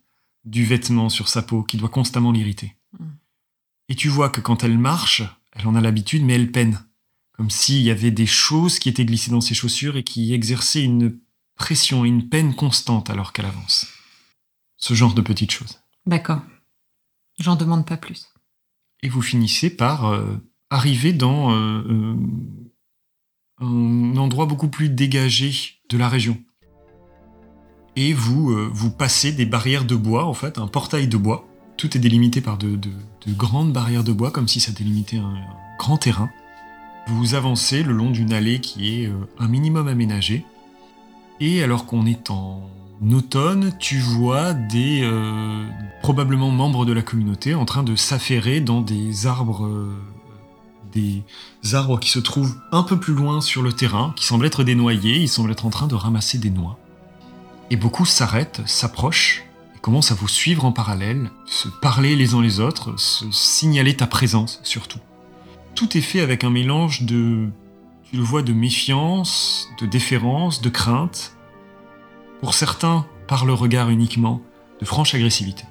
[0.45, 2.77] du vêtement sur sa peau qui doit constamment l'irriter.
[2.99, 3.05] Mm.
[3.87, 5.23] Et tu vois que quand elle marche,
[5.53, 6.85] elle en a l'habitude, mais elle peine.
[7.31, 10.83] Comme s'il y avait des choses qui étaient glissées dans ses chaussures et qui exerçaient
[10.83, 11.19] une
[11.55, 13.87] pression et une peine constante alors qu'elle avance.
[14.77, 15.79] Ce genre de petites choses.
[16.05, 16.43] D'accord.
[17.39, 18.27] J'en demande pas plus
[19.01, 20.37] et vous finissez par euh,
[20.69, 22.15] arriver dans euh, euh,
[23.59, 25.51] un endroit beaucoup plus dégagé
[25.89, 26.37] de la région.
[27.95, 31.45] Et vous, vous passez des barrières de bois, en fait, un portail de bois.
[31.75, 32.79] Tout est délimité par de,
[33.27, 35.33] grandes barrières de bois, comme si ça délimitait un,
[35.77, 36.29] grand terrain.
[37.07, 40.45] Vous avancez le long d'une allée qui est un minimum aménagée.
[41.41, 42.69] Et alors qu'on est en
[43.11, 45.65] automne, tu vois des euh,
[46.01, 49.95] probablement membres de la communauté en train de s'affairer dans des arbres, euh,
[50.93, 51.23] des
[51.73, 54.75] arbres qui se trouvent un peu plus loin sur le terrain, qui semblent être des
[54.75, 55.17] noyers.
[55.17, 56.77] Ils semblent être en train de ramasser des noix.
[57.69, 59.43] Et beaucoup s'arrêtent, s'approchent
[59.75, 63.95] et commencent à vous suivre en parallèle, se parler les uns les autres, se signaler
[63.95, 64.99] ta présence surtout.
[65.75, 67.47] Tout est fait avec un mélange de,
[68.09, 71.35] tu le vois, de méfiance, de déférence, de crainte
[72.41, 74.41] pour certains par le regard uniquement,
[74.79, 75.63] de franche agressivité.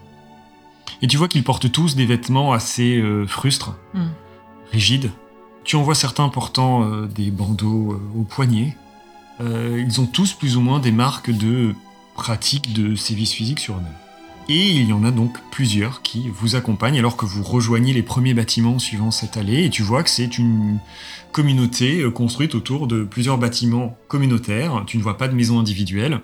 [1.03, 4.07] Et tu vois qu'ils portent tous des vêtements assez euh, frustres, hmm.
[4.73, 5.11] Rigides.
[5.65, 8.77] Tu en vois certains portant euh, des bandeaux euh, au poignet.
[9.41, 11.75] ils ont tous plus ou moins des marques de
[12.15, 13.93] pratique de sévices physiques sur eux-mêmes.
[14.49, 18.03] Et il y en a donc plusieurs qui vous accompagnent alors que vous rejoignez les
[18.03, 20.79] premiers bâtiments suivant cette allée et tu vois que c'est une
[21.33, 24.83] communauté construite autour de plusieurs bâtiments communautaires.
[24.87, 26.21] Tu ne vois pas de maisons individuelles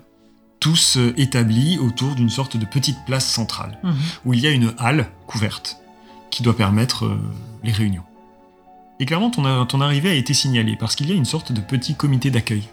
[0.64, 3.94] tous euh, établis autour d'une sorte de petite place centrale, Mhm.
[4.24, 5.76] où il y a une halle couverte
[6.30, 7.18] qui doit permettre euh,
[7.62, 8.04] les réunions.
[9.00, 11.94] Et clairement, ton, arrivée a été signalée parce qu'il y a une sorte de petit
[11.94, 12.68] comité d'accueil.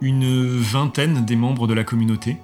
[0.00, 2.36] Une vingtaine des membres de la communauté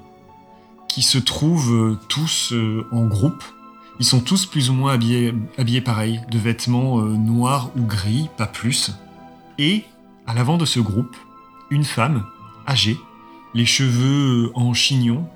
[0.88, 3.44] qui se trouvent euh, tous euh, en groupe.
[3.98, 8.28] Ils sont tous plus ou moins habillés, habillés pareil, de vêtements euh, noirs ou gris,
[8.36, 8.92] pas plus.
[9.58, 9.84] Et,
[10.26, 11.16] à l'avant de ce groupe,
[11.70, 12.24] une femme,
[12.66, 12.98] âgée,
[13.54, 15.26] les cheveux en chignon,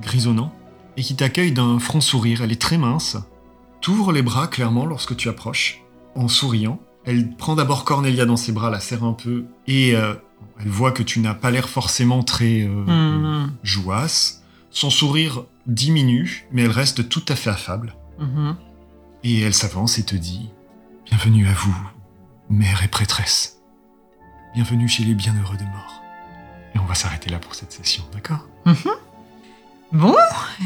[0.00, 0.52] grisonnants,
[0.96, 2.42] et qui t'accueille d'un franc sourire.
[2.42, 3.16] Elle est très mince,
[3.80, 5.80] t'ouvre les bras clairement lorsque tu approches,
[6.14, 6.80] en souriant.
[7.04, 10.14] Elle prend d'abord Cornelia dans ses bras, la serre un peu, et euh,
[10.60, 13.52] elle voit que tu n'as pas l'air forcément très euh, Mhm.
[13.62, 14.42] jouasse.
[14.70, 17.94] Son sourire diminue, mais elle reste tout à fait affable.
[18.18, 18.56] Mhm.
[19.24, 20.50] Et elle s'avance et te dit
[21.06, 21.76] Bienvenue à vous,
[22.50, 23.60] mère et prêtresse.
[24.54, 26.02] Bienvenue chez les bienheureux de mort.
[26.74, 28.46] Et on va s'arrêter là pour cette session, d'accord?
[29.92, 30.14] Bon,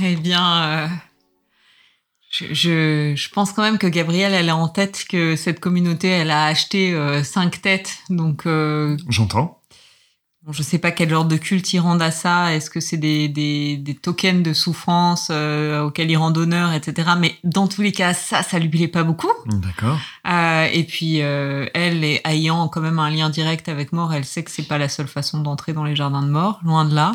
[0.03, 0.89] eh bien, euh,
[2.33, 6.09] je, je, je pense quand même que Gabrielle, elle a en tête que cette communauté,
[6.09, 7.99] elle a acheté euh, cinq têtes.
[8.09, 9.61] Donc, euh, J'entends.
[10.43, 12.55] bon, je sais pas quel genre de culte ils rendent à ça.
[12.55, 17.11] Est-ce que c'est des, des, des tokens de souffrance euh, auxquels ils rendent honneur, etc.
[17.19, 19.31] Mais dans tous les cas, ça, ça lui plaît pas beaucoup.
[19.45, 19.99] D'accord.
[20.27, 24.25] Euh, et puis, euh, elle, est- ayant quand même un lien direct avec mort, elle
[24.25, 26.95] sait que c'est pas la seule façon d'entrer dans les jardins de mort, loin de
[26.95, 27.13] là.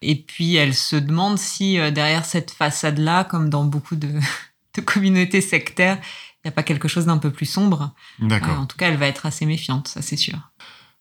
[0.00, 4.08] Et puis, elle se demande si euh, derrière cette façade-là, comme dans beaucoup de,
[4.76, 5.98] de communautés sectaires,
[6.44, 7.92] il n'y a pas quelque chose d'un peu plus sombre.
[8.20, 8.54] D'accord.
[8.58, 10.38] Euh, en tout cas, elle va être assez méfiante, ça c'est sûr.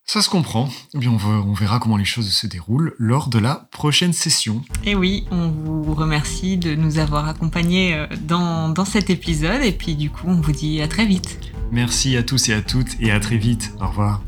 [0.06, 0.70] Ça se comprend.
[0.94, 4.12] Eh bien, on, va- on verra comment les choses se déroulent lors de la prochaine
[4.12, 4.62] session.
[4.84, 9.62] Et oui, on vous remercie de nous avoir accompagnés euh, dans, dans cet épisode.
[9.64, 11.40] Et puis, du coup, on vous dit à très vite.
[11.72, 13.72] Merci à tous et à toutes et à très vite.
[13.80, 14.22] Au revoir.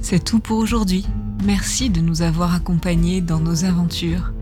[0.00, 1.06] C'est tout pour aujourd'hui.
[1.44, 4.32] Merci de nous avoir accompagnés dans nos aventures.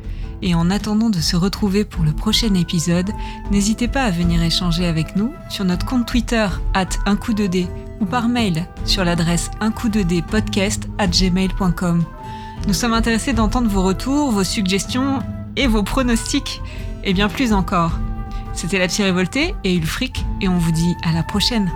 [0.47, 3.11] Et en attendant de se retrouver pour le prochain épisode,
[3.51, 7.47] n'hésitez pas à venir échanger avec nous sur notre compte Twitter at un coup de
[7.47, 7.67] dé
[8.03, 10.01] ou par mail sur l'adresse un coup de
[10.99, 12.05] at gmail.com.
[12.69, 15.21] Nous sommes intéressés d'entendre vos retours, vos suggestions
[15.57, 16.61] et vos pronostics
[17.05, 17.99] et bien plus encore.
[18.53, 21.71] C'était la psy révoltée et Ulfric et on vous dit à la prochaine.